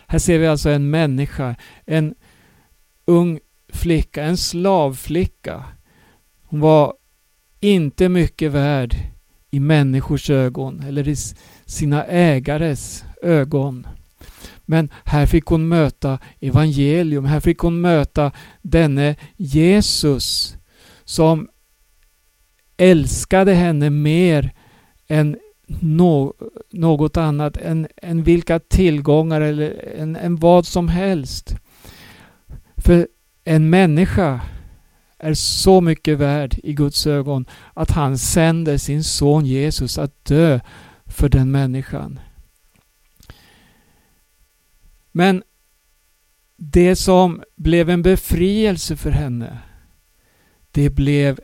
Här 0.07 0.19
ser 0.19 0.39
vi 0.39 0.47
alltså 0.47 0.69
en 0.69 0.89
människa, 0.89 1.55
en 1.85 2.15
ung 3.05 3.39
flicka, 3.69 4.23
en 4.23 4.37
slavflicka. 4.37 5.63
Hon 6.43 6.59
var 6.59 6.93
inte 7.59 8.09
mycket 8.09 8.51
värd 8.51 8.95
i 9.51 9.59
människors 9.59 10.29
ögon 10.29 10.79
eller 10.79 11.07
i 11.07 11.15
sina 11.65 12.05
ägares 12.05 13.03
ögon. 13.21 13.87
Men 14.65 14.89
här 15.05 15.25
fick 15.25 15.45
hon 15.45 15.67
möta 15.67 16.19
evangelium, 16.39 17.25
här 17.25 17.39
fick 17.39 17.59
hon 17.59 17.81
möta 17.81 18.31
denne 18.61 19.15
Jesus 19.37 20.57
som 21.03 21.47
älskade 22.77 23.53
henne 23.53 23.89
mer 23.89 24.53
än 25.07 25.37
något 26.69 27.17
annat, 27.17 27.57
än, 27.57 27.87
än 28.01 28.23
vilka 28.23 28.59
tillgångar 28.59 29.41
eller 29.41 29.95
än, 29.97 30.15
än 30.15 30.35
vad 30.35 30.65
som 30.65 30.87
helst. 30.87 31.55
För 32.77 33.07
en 33.43 33.69
människa 33.69 34.41
är 35.19 35.33
så 35.33 35.81
mycket 35.81 36.17
värd 36.17 36.59
i 36.63 36.73
Guds 36.73 37.07
ögon 37.07 37.45
att 37.73 37.91
han 37.91 38.17
sänder 38.17 38.77
sin 38.77 39.03
son 39.03 39.45
Jesus 39.45 39.97
att 39.97 40.25
dö 40.25 40.59
för 41.05 41.29
den 41.29 41.51
människan. 41.51 42.19
Men 45.17 45.43
det 46.57 46.95
som 46.95 47.43
blev 47.55 47.89
en 47.89 48.01
befrielse 48.01 48.95
för 48.95 49.11
henne, 49.11 49.57
det 50.71 50.89
blev 50.89 51.39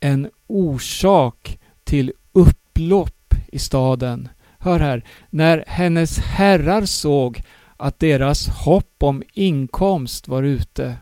en 0.00 0.30
orsak 0.46 1.58
till 1.84 2.12
upplopp 2.32 3.34
i 3.48 3.58
staden. 3.58 4.28
Hör 4.58 4.80
här, 4.80 5.04
när 5.30 5.64
hennes 5.66 6.18
herrar 6.18 6.84
såg 6.84 7.42
att 7.76 7.98
deras 7.98 8.48
hopp 8.48 9.02
om 9.02 9.22
inkomst 9.32 10.28
var 10.28 10.42
ute 10.42 10.96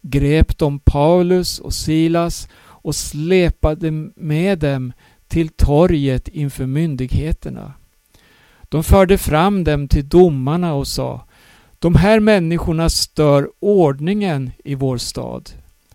grep 0.00 0.58
de 0.58 0.78
Paulus 0.78 1.58
och 1.58 1.74
Silas 1.74 2.48
och 2.58 2.94
släpade 2.94 3.90
med 4.16 4.58
dem 4.58 4.92
till 5.28 5.48
torget 5.48 6.28
inför 6.28 6.66
myndigheterna. 6.66 7.72
De 8.68 8.84
förde 8.84 9.18
fram 9.18 9.64
dem 9.64 9.88
till 9.88 10.08
domarna 10.08 10.74
och 10.74 10.86
sa 10.86 11.25
de 11.78 11.94
här 11.94 12.20
människorna 12.20 12.90
stör 12.90 13.50
ordningen 13.60 14.50
i 14.64 14.74
vår 14.74 14.98
stad. 14.98 15.50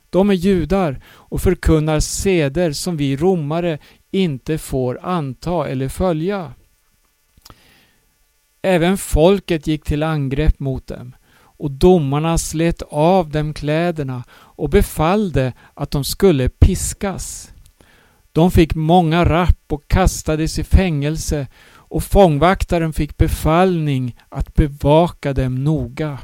De 0.10 0.30
är 0.30 0.34
judar 0.34 1.02
och 1.06 1.42
förkunnar 1.42 2.00
seder 2.00 2.72
som 2.72 2.98
vi 2.98 3.16
romare 3.16 3.80
inte 4.12 4.58
får 4.58 5.00
anta 5.04 5.68
eller 5.68 5.90
följa. 5.90 6.54
Även 8.62 8.98
folket 8.98 9.68
gick 9.68 9.84
till 9.84 10.04
angrepp 10.04 10.60
mot 10.60 10.88
dem 10.88 11.16
och 11.62 11.72
domarna 11.72 12.38
slet 12.38 12.82
av 12.90 13.30
dem 13.30 13.54
kläderna 13.54 14.24
och 14.32 14.70
befallde 14.70 15.54
att 15.74 15.92
de 15.92 16.04
skulle 16.04 16.50
piskas. 16.50 17.52
De 18.32 18.52
fick 18.52 18.76
många 18.76 19.26
rapp 19.26 19.64
och 19.68 19.88
kastades 19.88 20.60
i 20.60 20.64
fängelse 20.64 21.48
och 21.92 22.04
fångvaktaren 22.04 22.94
fick 22.94 23.18
befallning 23.18 24.18
att 24.30 24.54
bevaka 24.54 25.34
dem 25.34 25.64
noga. 25.64 26.20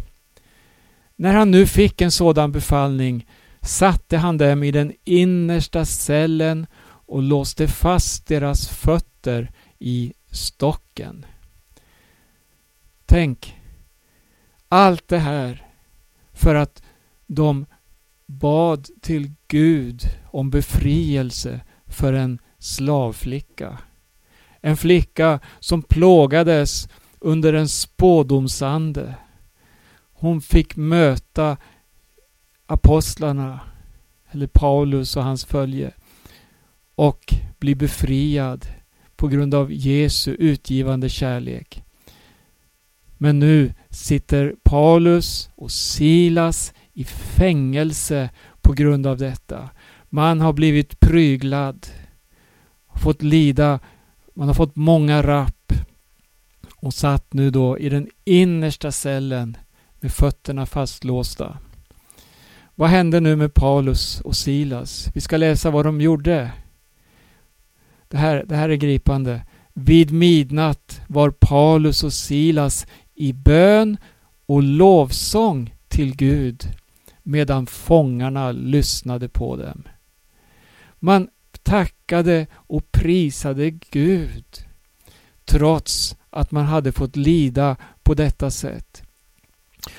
När 1.16 1.34
han 1.34 1.52
nu 1.52 1.68
fick 1.68 2.02
en 2.02 2.12
sådan 2.12 2.52
befallning 2.52 3.28
satte 3.62 4.18
han 4.18 4.38
dem 4.38 4.64
i 4.64 4.72
den 4.72 4.94
innersta 5.04 5.86
cellen 5.86 6.68
och 6.84 7.24
låste 7.24 7.68
fast 7.68 8.28
deras 8.28 8.68
fötter 8.68 9.52
i 9.80 10.14
stocken. 10.32 11.26
Tänk, 13.06 13.56
allt 14.70 15.08
det 15.08 15.20
här 15.20 15.66
för 16.34 16.56
att 16.56 16.84
de 17.26 17.66
bad 18.26 18.88
till 19.02 19.32
Gud 19.48 20.02
om 20.32 20.50
befrielse 20.50 21.62
för 21.88 22.14
en 22.14 22.40
slavflicka. 22.58 23.78
En 24.62 24.78
flicka 24.78 25.40
som 25.60 25.82
plågades 25.82 26.90
under 27.20 27.54
en 27.54 27.68
spådomsande. 27.68 29.16
Hon 30.14 30.42
fick 30.42 30.76
möta 30.76 31.58
apostlarna, 32.66 33.60
eller 34.32 34.48
Paulus 34.48 35.18
och 35.18 35.24
hans 35.24 35.46
följe, 35.46 35.92
och 36.96 37.34
bli 37.60 37.76
befriad 37.76 38.68
på 39.16 39.28
grund 39.28 39.54
av 39.54 39.72
Jesu 39.74 40.32
utgivande 40.32 41.10
kärlek. 41.10 41.84
Men 43.18 43.40
nu 43.40 43.74
sitter 43.90 44.56
Paulus 44.64 45.50
och 45.56 45.72
Silas 45.72 46.74
i 46.94 47.04
fängelse 47.04 48.30
på 48.62 48.74
grund 48.74 49.08
av 49.08 49.18
detta. 49.18 49.70
Man 50.10 50.42
har 50.42 50.54
blivit 50.54 51.00
pryglad, 51.00 51.88
fått 52.96 53.22
lida, 53.22 53.80
man 54.38 54.48
har 54.48 54.56
fått 54.56 54.76
många 54.76 55.22
rapp 55.22 55.74
och 56.76 56.94
satt 56.94 57.34
nu 57.34 57.52
då 57.52 57.80
i 57.80 57.90
den 57.90 58.10
innersta 58.26 58.92
cellen 58.92 59.58
med 60.00 60.12
fötterna 60.12 60.66
fastlåsta. 60.66 61.58
Vad 62.76 62.90
hände 62.90 63.20
nu 63.20 63.36
med 63.36 63.54
Paulus 63.54 64.22
och 64.22 64.36
Silas? 64.36 65.10
Vi 65.14 65.22
ska 65.22 65.38
läsa 65.38 65.72
vad 65.72 65.86
de 65.86 66.02
gjorde. 66.02 66.52
Det 68.08 68.18
här, 68.18 68.44
det 68.48 68.56
här 68.56 68.70
är 68.70 68.76
gripande. 68.76 69.42
Vid 69.74 70.12
midnatt 70.12 71.02
var 71.08 71.30
Paulus 71.30 72.04
och 72.04 72.14
Silas 72.14 72.88
i 73.16 73.34
bön 73.34 73.98
och 74.46 74.64
lovsång 74.64 75.76
till 75.88 76.16
Gud 76.16 76.64
medan 77.24 77.66
fångarna 77.66 78.52
lyssnade 78.52 79.30
på 79.30 79.56
dem. 79.56 79.84
Man 81.00 81.28
tackade 81.68 82.48
och 82.54 82.92
prisade 82.92 83.72
Gud 83.72 84.46
trots 85.46 86.16
att 86.30 86.52
man 86.52 86.66
hade 86.66 86.92
fått 86.92 87.16
lida 87.16 87.76
på 88.04 88.14
detta 88.14 88.52
sätt. 88.52 89.04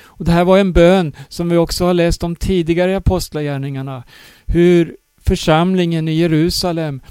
Och 0.01 0.25
Det 0.25 0.31
här 0.31 0.43
var 0.43 0.57
en 0.57 0.73
bön 0.73 1.15
som 1.27 1.49
vi 1.49 1.57
också 1.57 1.85
har 1.85 1.93
läst 1.93 2.23
om 2.23 2.35
tidigare 2.35 2.91
i 2.91 2.95
Apostlagärningarna. 2.95 4.03
Hur 4.45 4.97
församlingen 5.17 6.07
i 6.07 6.13
Jerusalem 6.13 7.01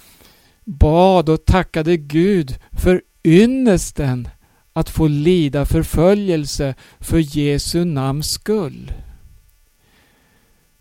bad 0.65 1.29
och 1.29 1.45
tackade 1.45 1.97
Gud 1.97 2.59
för 2.73 3.03
ynnesten 3.25 4.29
att 4.73 4.91
få 4.91 5.07
lida 5.07 5.67
förföljelse 5.67 6.75
för 7.01 7.19
Jesu 7.19 7.85
namns 7.85 8.31
skull. 8.31 8.93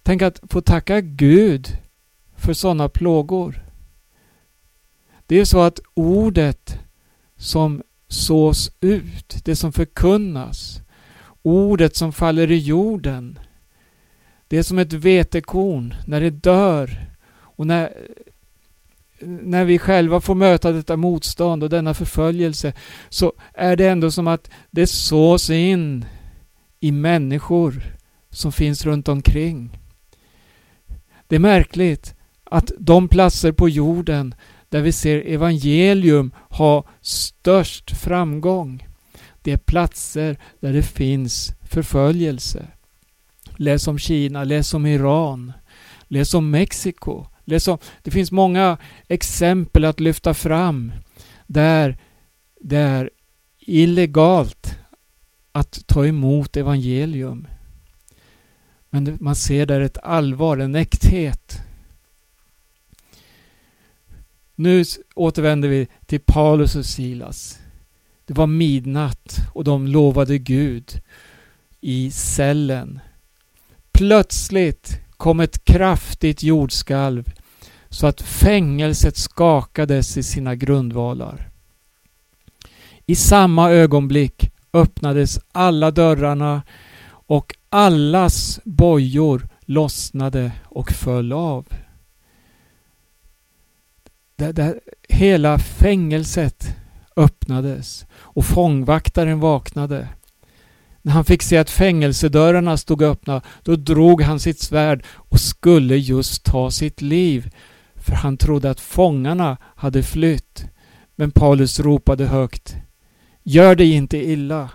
Tänk 0.04 0.22
att 0.22 0.42
få 0.50 0.62
tacka 0.62 1.02
Gud 1.02 1.78
för 2.38 2.54
sådana 2.54 2.90
plågor. 2.90 3.67
Det 5.28 5.40
är 5.40 5.46
så 5.46 5.62
att 5.62 5.80
ordet 5.94 6.80
som 7.38 7.84
sås 8.08 8.72
ut, 8.82 9.42
det 9.46 9.56
som 9.56 9.74
förkunnas, 9.74 10.82
ordet 11.42 11.96
som 11.96 12.13
faller 12.13 12.52
i 12.52 12.58
jorden, 12.58 13.40
det 14.48 14.58
är 14.58 14.63
som 14.63 14.80
ett 14.80 14.94
vetekorn 14.94 15.96
när 16.08 16.22
det 16.22 16.30
dör 16.30 17.06
och 17.30 17.68
när, 17.68 17.94
när 19.22 19.66
vi 19.66 19.80
själva 19.80 20.22
får 20.22 20.36
möta 20.36 20.72
detta 20.72 20.98
motstånd 20.98 21.63
och 21.63 21.70
denna 21.70 21.94
förföljelse 21.94 22.74
så 23.10 23.34
är 23.54 23.76
det 23.76 23.88
ändå 23.88 24.12
som 24.12 24.28
att 24.28 24.50
det 24.72 24.88
sås 24.88 25.50
in 25.50 26.06
i 26.80 26.92
människor 26.92 27.84
som 28.30 28.52
finns 28.52 28.86
runt 28.86 29.08
omkring. 29.08 29.80
Det 31.28 31.36
är 31.36 31.40
märkligt 31.40 32.16
att 32.44 32.72
de 32.80 33.08
platser 33.08 33.52
på 33.52 33.70
jorden 33.70 34.36
där 34.70 34.82
vi 34.82 34.92
ser 34.92 35.22
evangelium 35.28 36.32
ha 36.50 36.86
störst 37.02 37.92
framgång, 37.92 38.88
det 39.42 39.52
är 39.52 39.58
platser 39.58 40.38
där 40.60 40.74
det 40.74 40.84
finns 40.84 41.54
förföljelse. 41.62 42.68
Läs 43.58 43.88
om 43.88 44.00
Kina, 44.00 44.44
läs 44.44 44.74
om 44.74 44.86
Iran, 44.86 45.54
läs 46.08 46.34
om 46.34 46.50
Mexiko. 46.50 47.26
Läs 47.46 47.68
om, 47.68 47.78
det 48.04 48.12
finns 48.12 48.32
många 48.32 48.78
exempel 49.08 49.86
att 49.86 50.00
lyfta 50.00 50.34
fram 50.34 50.92
där 51.48 51.98
det 52.62 52.78
är 52.78 53.10
illegalt 53.60 54.78
att 55.52 55.88
ta 55.88 56.06
emot 56.06 56.58
evangelium. 56.58 57.48
Men 58.90 59.18
man 59.22 59.36
ser 59.36 59.66
där 59.66 59.82
ett 59.82 59.98
allvar, 60.04 60.58
en 60.58 60.76
äkthet. 60.76 61.62
Nu 64.60 64.84
återvänder 65.15 65.70
vi 65.70 65.88
till 66.06 66.20
Paulus 66.20 66.76
och 66.76 66.86
Silas. 66.86 67.60
Det 68.26 68.34
var 68.34 68.48
midnatt 68.48 69.38
och 69.54 69.63
de 69.63 69.88
lovade 69.88 70.38
Gud 70.38 71.02
i 71.82 72.12
cellen. 72.12 73.00
Plötsligt 73.91 75.00
kom 75.17 75.39
ett 75.39 75.65
kraftigt 75.65 76.43
jordskalv 76.43 77.34
så 77.89 78.08
att 78.08 78.22
fängelset 78.22 79.17
skakades 79.17 80.17
i 80.17 80.24
sina 80.24 80.56
grundvalar. 80.56 81.50
I 83.06 83.15
samma 83.15 83.72
ögonblick 83.72 84.52
öppnades 84.74 85.39
alla 85.52 85.91
dörrarna 85.91 86.62
och 87.10 87.56
allas 87.70 88.60
bojor 88.63 89.48
lossnade 89.65 90.52
och 90.63 90.91
föll 90.91 91.34
av 91.34 91.65
där, 94.38 94.54
där 94.54 94.80
hela 95.10 95.60
fängelset 95.60 96.76
öppnades 97.15 98.06
och 98.13 98.45
fångvaktaren 98.45 99.39
vaknade. 99.39 100.08
När 101.02 101.13
han 101.13 101.26
fick 101.26 101.43
se 101.43 101.58
att 101.58 101.69
fängelsedörrarna 101.69 102.78
stod 102.78 103.02
öppna, 103.04 103.41
då 103.63 103.76
drog 103.76 104.21
han 104.21 104.39
sitt 104.39 104.60
svärd 104.60 105.06
och 105.10 105.39
skulle 105.39 105.97
just 105.97 106.43
ta 106.43 106.71
sitt 106.71 107.02
liv, 107.02 107.56
för 107.95 108.13
han 108.13 108.38
trodde 108.38 108.69
att 108.69 108.80
fångarna 108.80 109.58
hade 109.76 110.04
flytt. 110.04 110.65
Men 111.15 111.32
Paulus 111.32 111.80
ropade 111.80 112.26
högt. 112.26 112.76
Gör 113.43 113.76
dig 113.76 113.93
inte 113.93 114.17
illa. 114.17 114.69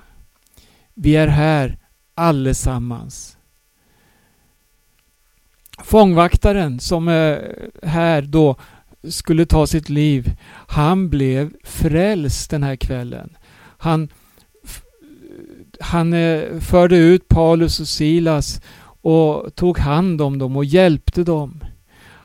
Vi 0.95 1.17
är 1.17 1.29
här 1.29 1.79
allesammans. 2.15 3.37
Fångvaktaren 5.79 6.81
som 6.81 7.09
är 7.09 7.57
här 7.83 8.23
då 8.23 8.57
skulle 9.11 9.47
ta 9.47 9.67
sitt 9.67 9.89
liv, 9.89 10.37
han 10.67 11.09
blev 11.09 11.51
frälst 11.65 12.51
den 12.51 12.63
här 12.63 12.77
kvällen. 12.77 13.37
Han, 13.79 14.09
han 15.81 16.13
eh, 16.13 16.61
förde 16.61 16.97
ut 16.97 17.29
Paulus 17.29 17.81
och 17.81 17.89
Silas 17.89 18.61
och 19.03 19.55
tog 19.55 19.79
hand 19.79 20.21
om 20.21 20.39
dem 20.39 20.57
och 20.57 20.65
hjälpte 20.65 21.25
dem. 21.25 21.65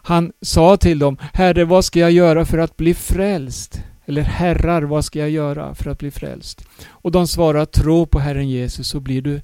Han 0.03 0.31
sa 0.41 0.77
till 0.77 0.99
dem, 0.99 1.17
Herre 1.33 1.65
vad 1.65 1.85
ska 1.85 1.99
jag 1.99 2.11
göra 2.11 2.45
för 2.45 2.57
att 2.57 2.77
bli 2.77 2.93
frälst? 2.93 3.81
Eller 4.05 4.21
herrar, 4.21 4.81
vad 4.81 5.05
ska 5.05 5.19
jag 5.19 5.29
göra 5.29 5.75
för 5.75 5.89
att 5.89 5.99
bli 5.99 6.11
frälst? 6.11 6.65
Och 6.87 7.11
de 7.11 7.27
svarade, 7.27 7.65
tro 7.65 8.05
på 8.05 8.19
Herren 8.19 8.49
Jesus 8.49 8.87
så 8.87 8.99
blir 8.99 9.21
du 9.21 9.41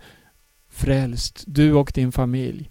frälst, 0.70 1.44
du 1.48 1.74
och 1.74 1.92
din 1.96 2.12
familj. 2.12 2.70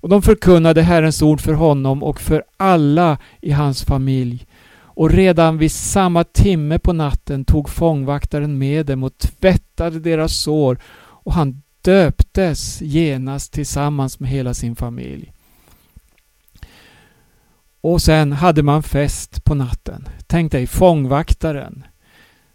Och 0.00 0.08
de 0.08 0.22
förkunnade 0.22 0.82
Herrens 0.82 1.22
ord 1.22 1.40
för 1.40 1.52
honom 1.52 2.02
och 2.02 2.20
för 2.20 2.44
alla 2.56 3.18
i 3.40 3.52
hans 3.52 3.84
familj. 3.84 4.46
Och 4.78 5.10
redan 5.10 5.58
vid 5.58 5.72
samma 5.72 6.24
timme 6.24 6.78
på 6.78 6.92
natten 6.92 7.44
tog 7.44 7.68
fångvaktaren 7.68 8.58
med 8.58 8.86
dem 8.86 9.02
och 9.02 9.18
tvättade 9.18 10.00
deras 10.00 10.36
sår 10.36 10.78
och 10.98 11.32
han 11.32 11.62
döptes 11.82 12.82
genast 12.82 13.52
tillsammans 13.52 14.20
med 14.20 14.30
hela 14.30 14.54
sin 14.54 14.76
familj. 14.76 15.32
Och 17.80 18.02
sen 18.02 18.32
hade 18.32 18.62
man 18.62 18.82
fest 18.82 19.44
på 19.44 19.54
natten. 19.54 20.08
Tänk 20.26 20.52
dig 20.52 20.66
fångvaktaren. 20.66 21.84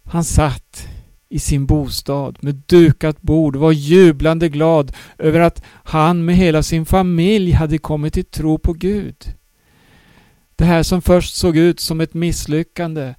Han 0.04 0.24
satt 0.24 0.88
i 1.32 1.40
sin 1.40 1.66
bostad 1.66 2.38
med 2.42 2.56
dukat 2.56 3.22
bord 3.22 3.56
och 3.56 3.62
var 3.62 3.72
jublande 3.72 4.50
glad 4.50 4.92
över 5.18 5.40
att 5.40 5.64
han 5.84 6.26
med 6.26 6.36
hela 6.36 6.64
sin 6.64 6.86
familj 6.86 7.52
hade 7.52 7.78
kommit 7.78 8.14
till 8.14 8.26
tro 8.26 8.58
på 8.58 8.74
Gud. 8.74 9.16
Det 10.56 10.66
här 10.66 10.84
som 10.84 11.02
först 11.02 11.36
såg 11.36 11.58
ut 11.58 11.80
som 11.80 12.02
ett 12.02 12.14
misslyckande, 12.14 13.14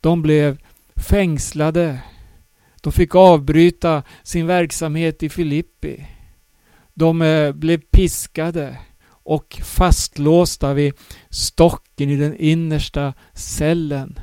de 0.00 0.22
blev 0.22 0.58
fängslade. 0.96 1.98
De 2.80 2.92
fick 2.92 3.14
avbryta 3.14 4.02
sin 4.22 4.46
verksamhet 4.46 5.22
i 5.22 5.28
Filippi. 5.28 6.06
De 6.94 7.22
eh, 7.22 7.52
blev 7.52 7.78
piskade 7.78 8.78
och 9.08 9.60
fastlåsta 9.64 10.74
vid 10.74 10.94
stocken 11.30 12.10
i 12.10 12.16
den 12.16 12.36
innersta 12.36 13.14
cellen. 13.34 14.18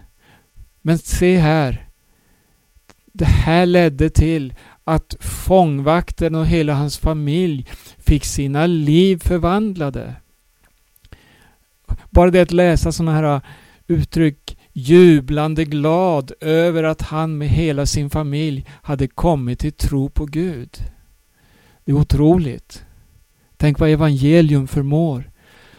Men 0.81 0.97
se 0.97 1.37
här, 1.37 1.88
det 3.13 3.25
här 3.25 3.65
ledde 3.65 4.09
till 4.09 4.53
att 4.83 5.15
fångvakten 5.19 6.35
och 6.35 6.47
hela 6.47 6.73
hans 6.73 6.97
familj 6.97 7.67
fick 7.97 8.25
sina 8.25 8.65
liv 8.65 9.17
förvandlade. 9.23 10.15
bara 12.09 12.31
det 12.31 12.41
att 12.41 12.51
läsa 12.51 12.91
sådana 12.91 13.15
här 13.15 13.35
äh, 13.35 13.41
uttryck 13.87 14.57
jublande 14.73 15.65
glad 15.65 16.31
över 16.41 16.83
att 16.83 17.01
han 17.01 17.37
med 17.37 17.49
hela 17.49 17.85
sin 17.85 18.09
familj 18.09 18.65
hade 18.81 19.07
kommit 19.07 19.59
till 19.59 19.73
tro 19.73 20.09
på 20.09 20.25
Gud. 20.25 20.69
Det 21.85 21.91
är 21.91 21.95
otroligt. 21.95 22.85
Tänk 23.57 23.79
vad 23.79 23.89
evangelium 23.89 24.67
förmår. 24.67 25.31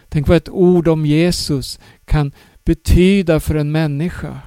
Tänk 0.09 0.29
vad 0.29 0.37
ett 0.37 0.49
ord 0.49 0.89
om 0.89 1.07
Jesus 1.07 1.81
kan 2.05 2.33
betyda 2.65 3.41
för 3.41 3.55
en 3.55 3.73
människa. 3.73 4.39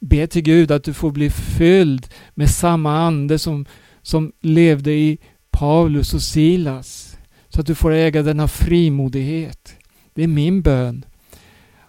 Be 0.00 0.26
till 0.26 0.42
Gud 0.42 0.70
att 0.70 0.84
du 0.84 0.94
får 0.94 1.10
bli 1.10 1.30
fylld 1.30 2.06
med 2.34 2.50
samma 2.50 2.98
ande 2.98 3.38
som, 3.38 3.66
som 4.02 4.32
levde 4.40 4.92
i 4.92 5.18
Paulus 5.50 6.14
och 6.14 6.22
Silas. 6.22 7.18
Så 7.48 7.60
att 7.60 7.66
du 7.66 7.74
får 7.74 7.92
äga 7.92 8.22
denna 8.22 8.48
frimodighet. 8.48 9.76
Det 10.14 10.22
är 10.22 10.28
min 10.28 10.62
bön. 10.62 11.04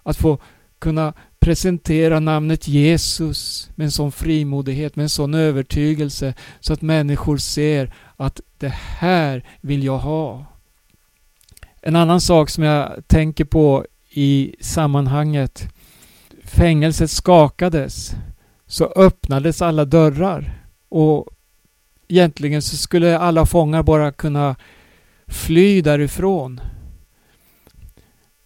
Att 0.03 0.17
få 0.17 0.39
kunna 0.79 1.13
presentera 1.39 2.19
namnet 2.19 2.67
Jesus 2.67 3.69
med 3.75 3.85
en 3.85 3.91
sån 3.91 4.11
frimodighet, 4.11 4.95
med 4.95 5.03
en 5.03 5.09
sån 5.09 5.33
övertygelse 5.33 6.33
så 6.59 6.73
att 6.73 6.81
människor 6.81 7.37
ser 7.37 7.93
att 8.17 8.41
det 8.57 8.73
här 8.73 9.43
vill 9.61 9.83
jag 9.83 9.97
ha. 9.97 10.45
En 11.81 11.95
annan 11.95 12.21
sak 12.21 12.49
som 12.49 12.63
jag 12.63 13.07
tänker 13.07 13.45
på 13.45 13.85
i 14.09 14.55
sammanhanget. 14.59 15.67
Fängelset 16.49 17.11
skakades. 17.11 18.15
Så 18.67 18.85
öppnades 18.85 19.61
alla 19.61 19.85
dörrar. 19.85 20.65
Och 20.89 21.27
egentligen 22.07 22.61
så 22.61 22.77
skulle 22.77 23.17
alla 23.17 23.45
fångar 23.45 23.83
bara 23.83 24.11
kunna 24.11 24.55
fly 25.27 25.81
därifrån. 25.81 26.61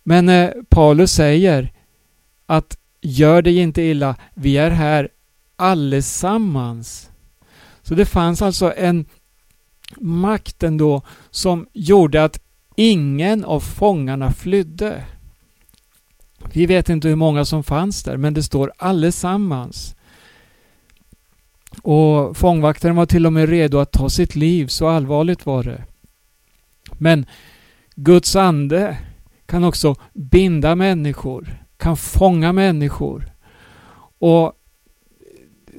Men 0.04 0.30
eh, 0.30 0.50
Paulus 0.70 1.12
säger 1.12 1.74
att 2.46 2.78
gör 3.02 3.42
dig 3.42 3.58
inte 3.58 3.82
illa, 3.82 4.16
vi 4.34 4.58
är 4.58 4.72
här 4.72 5.10
allesammans. 5.56 7.10
Så 7.82 7.96
det 7.96 8.06
fanns 8.06 8.42
alltså 8.42 8.74
en 8.78 9.06
makt 9.98 10.64
ändå 10.64 11.02
som 11.30 11.68
gjorde 11.74 12.24
att 12.24 12.40
ingen 12.76 13.46
av 13.46 13.60
fångarna 13.60 14.32
flydde. 14.32 15.04
Vi 16.54 16.66
vet 16.66 16.90
inte 16.90 17.08
hur 17.08 17.16
många 17.16 17.46
som 17.46 17.64
fanns 17.64 18.04
där, 18.04 18.18
men 18.18 18.34
det 18.34 18.44
står 18.44 18.72
allesammans. 18.78 19.96
Och 21.82 22.38
fångvaktaren 22.38 22.96
var 22.96 23.06
till 23.06 23.26
och 23.26 23.34
med 23.34 23.50
redo 23.50 23.78
att 23.78 23.92
ta 23.92 24.10
sitt 24.10 24.36
liv, 24.36 24.68
så 24.68 24.88
allvarligt 24.88 25.46
var 25.46 25.64
det. 25.64 25.84
Men 26.98 27.26
Guds 27.96 28.36
ande 28.36 28.98
kan 29.46 29.64
också 29.64 29.96
binda 30.14 30.76
människor, 30.76 31.64
kan 31.78 31.98
fånga 31.98 32.54
människor. 32.54 33.32
Och 34.20 34.54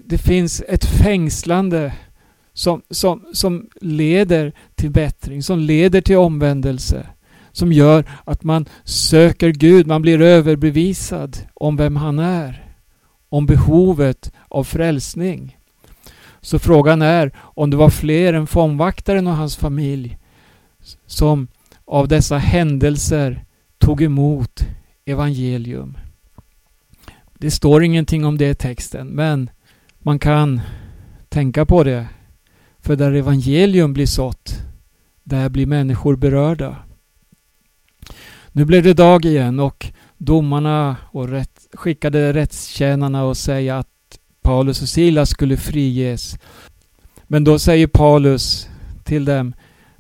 det 0.04 0.18
finns 0.18 0.62
ett 0.68 0.84
fängslande 0.84 1.92
som, 2.52 2.82
som, 2.90 3.26
som 3.32 3.68
leder 3.80 4.52
till 4.74 4.90
bättring, 4.90 5.42
som 5.42 5.58
leder 5.58 6.00
till 6.00 6.16
omvändelse. 6.16 7.06
Som 7.54 7.72
gör 7.72 8.04
att 8.24 8.44
man 8.44 8.68
söker 8.84 9.50
Gud, 9.50 9.86
man 9.86 10.02
blir 10.02 10.20
överbevisad 10.20 11.38
om 11.54 11.76
vem 11.76 11.96
han 11.96 12.18
är. 12.18 12.74
Om 13.28 13.46
behovet 13.46 14.32
av 14.48 14.64
frälsning. 14.64 15.56
Så 16.40 16.58
frågan 16.58 17.02
är 17.02 17.32
om 17.36 17.70
det 17.70 17.76
var 17.76 17.90
fler 17.90 18.32
än 18.32 18.46
fångvaktaren 18.46 19.26
och 19.26 19.36
hans 19.36 19.56
familj 19.56 20.18
som 21.06 21.48
av 21.84 22.08
dessa 22.08 22.38
händelser 22.38 23.44
tog 23.78 24.02
emot 24.02 24.60
evangelium. 25.04 25.98
Det 27.38 27.50
står 27.50 27.84
ingenting 27.84 28.24
om 28.24 28.38
det 28.38 28.50
i 28.50 28.54
texten 28.54 29.06
men 29.06 29.50
man 29.98 30.18
kan 30.18 30.60
tänka 31.28 31.66
på 31.66 31.84
det 31.84 32.06
för 32.78 32.96
där 32.96 33.12
evangelium 33.12 33.92
blir 33.92 34.06
sått, 34.06 34.54
där 35.22 35.48
blir 35.48 35.66
människor 35.66 36.16
berörda. 36.16 36.76
Nu 38.56 38.64
blev 38.64 38.82
det 38.82 38.94
dag 38.94 39.24
igen 39.24 39.60
och 39.60 39.86
domarna 40.18 40.96
och 41.10 41.28
rätt, 41.28 41.68
skickade 41.72 42.32
rättstjänarna 42.32 43.24
och 43.24 43.36
säga 43.36 43.78
att 43.78 44.18
Paulus 44.42 44.82
och 44.82 44.88
Silas 44.88 45.30
skulle 45.30 45.56
friges. 45.56 46.38
Men 47.24 47.44
då 47.44 47.58
säger 47.58 47.86
Paulus 47.86 48.68
till 49.04 49.24
dem 49.24 49.54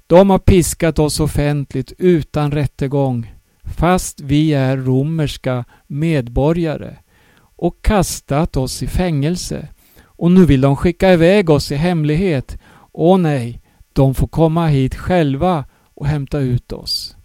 De 0.06 0.30
har 0.30 0.38
piskat 0.38 0.98
oss 0.98 1.20
offentligt 1.20 1.92
utan 1.98 2.52
rättegång 2.52 3.34
fast 3.76 4.20
vi 4.20 4.52
är 4.54 4.76
romerska 4.76 5.64
medborgare 5.86 6.96
och 7.38 7.82
kastat 7.82 8.56
oss 8.56 8.82
i 8.82 8.86
fängelse. 8.86 9.68
Och 10.04 10.30
nu 10.30 10.46
vill 10.46 10.60
de 10.60 10.76
skicka 10.76 11.12
iväg 11.12 11.50
oss 11.50 11.72
i 11.72 11.74
hemlighet 11.74 12.58
Åh 12.92 13.18
nej, 13.18 13.62
de 13.92 14.14
får 14.14 14.28
komma 14.28 14.66
hit 14.66 14.94
själva 14.94 15.64
och 15.94 16.06
hämta 16.06 16.38
ut 16.38 16.72
oss. 16.72 17.16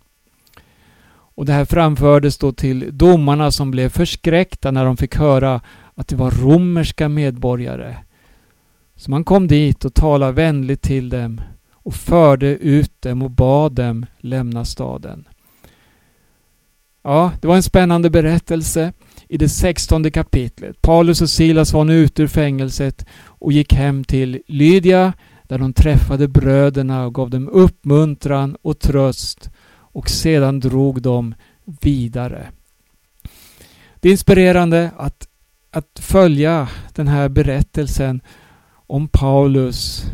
Och 1.40 1.46
det 1.46 1.54
här 1.54 1.66
framfördes 1.66 2.38
då 2.38 2.52
till 2.52 2.90
domarna 2.98 3.52
som 3.52 3.72
blev 3.72 3.90
förskräckta 3.90 4.72
när 4.72 4.86
de 4.86 4.98
fick 4.98 5.16
höra 5.16 5.62
att 5.96 6.08
det 6.08 6.16
var 6.16 6.32
romerska 6.32 7.10
medborgare. 7.10 7.98
Så 8.96 9.12
man 9.12 9.24
kom 9.24 9.48
dit 9.48 9.86
och 9.86 9.94
talade 9.94 10.32
vänligt 10.32 10.82
till 10.82 11.10
dem 11.10 11.42
och 11.72 11.94
förde 11.94 12.48
ut 12.48 13.02
dem 13.02 13.22
och 13.22 13.32
bad 13.32 13.74
dem 13.74 14.06
lämna 14.18 14.66
staden. 14.66 15.28
Ja, 17.04 17.32
det 17.42 17.48
var 17.48 17.56
en 17.56 17.64
spännande 17.64 18.10
berättelse 18.10 18.94
i 19.30 19.38
det 19.38 19.50
sextonde 19.50 20.12
kapitlet. 20.12 20.82
Paulus 20.82 21.22
och 21.22 21.30
Silas 21.30 21.74
var 21.74 21.84
nu 21.84 21.96
ute 21.96 22.24
ur 22.24 22.28
fängelset 22.28 23.06
och 23.24 23.52
gick 23.52 23.74
hem 23.74 24.04
till 24.04 24.42
Lydia 24.48 25.14
där 25.44 25.58
de 25.58 25.74
träffade 25.74 26.28
bröderna 26.28 27.06
och 27.06 27.16
gav 27.16 27.30
dem 27.30 27.50
uppmuntran 27.50 28.58
och 28.62 28.80
tröst 28.80 29.50
och 30.00 30.10
sedan 30.10 30.60
drog 30.60 31.02
de 31.02 31.36
vidare. 31.82 32.52
Det 34.00 34.10
är 34.10 34.12
inspirerande 34.12 34.92
att, 34.98 35.28
att 35.72 36.00
följa 36.00 36.70
den 36.96 37.08
här 37.08 37.30
berättelsen 37.30 38.22
om 38.72 39.08
Paulus 39.08 40.06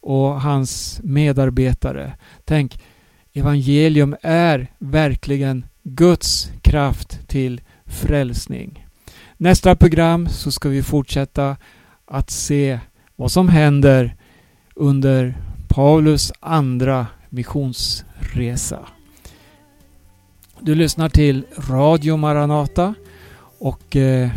och 0.00 0.40
hans 0.40 1.00
medarbetare. 1.04 2.12
Tänk, 2.44 2.82
evangelium 3.32 4.16
är 4.22 4.66
verkligen 4.78 5.66
Guds 5.82 6.50
kraft 6.62 7.28
till 7.28 7.60
frälsning. 7.86 8.86
Nästa 9.36 9.76
program 9.76 10.28
så 10.28 10.52
ska 10.52 10.68
vi 10.68 10.82
fortsätta 10.82 11.56
att 12.04 12.30
se 12.30 12.80
vad 13.16 13.32
som 13.32 13.48
händer 13.48 14.16
under 14.74 15.36
Paulus 15.68 16.32
andra 16.40 17.06
missionsresa. 17.28 18.86
Du 20.64 20.74
lyssnar 20.74 21.08
till 21.08 21.44
Radio 21.68 22.16
Maranata 22.16 22.94
och 23.58 23.96
eh, 23.96 24.30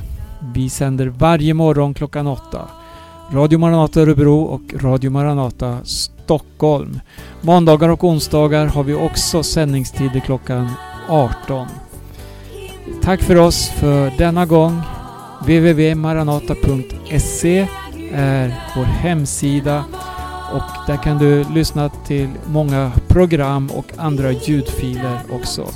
vi 0.54 0.70
sänder 0.70 1.08
varje 1.08 1.54
morgon 1.54 1.94
klockan 1.94 2.28
åtta. 2.28 2.62
Radio 3.32 3.60
Maranata 3.60 4.02
Örebro 4.02 4.42
och 4.42 4.62
Radio 4.74 5.12
Maranata 5.12 5.80
Stockholm. 5.84 7.00
Måndagar 7.42 7.90
och 7.90 8.04
onsdagar 8.04 8.66
har 8.66 8.84
vi 8.84 8.94
också 8.94 9.44
sändningstider 9.44 10.20
klockan 10.20 10.70
18. 11.10 11.68
Tack 13.02 13.22
för 13.22 13.36
oss 13.36 13.70
för 13.70 14.18
denna 14.18 14.46
gång. 14.46 14.82
www.maranata.se 15.42 17.68
är 18.14 18.64
vår 18.76 18.84
hemsida 18.84 19.84
och 20.54 20.88
där 20.88 21.04
kan 21.04 21.18
du 21.18 21.44
lyssna 21.44 21.90
till 21.90 22.30
många 22.48 22.92
program 23.08 23.70
och 23.70 23.86
andra 23.98 24.32
ljudfiler 24.32 25.20
också. 25.32 25.68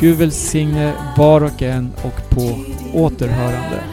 Gud 0.00 0.16
välsigne 0.16 0.92
var 1.16 1.40
och 1.40 1.62
en 1.62 1.92
och 2.02 2.30
på 2.30 2.64
återhörande. 2.98 3.84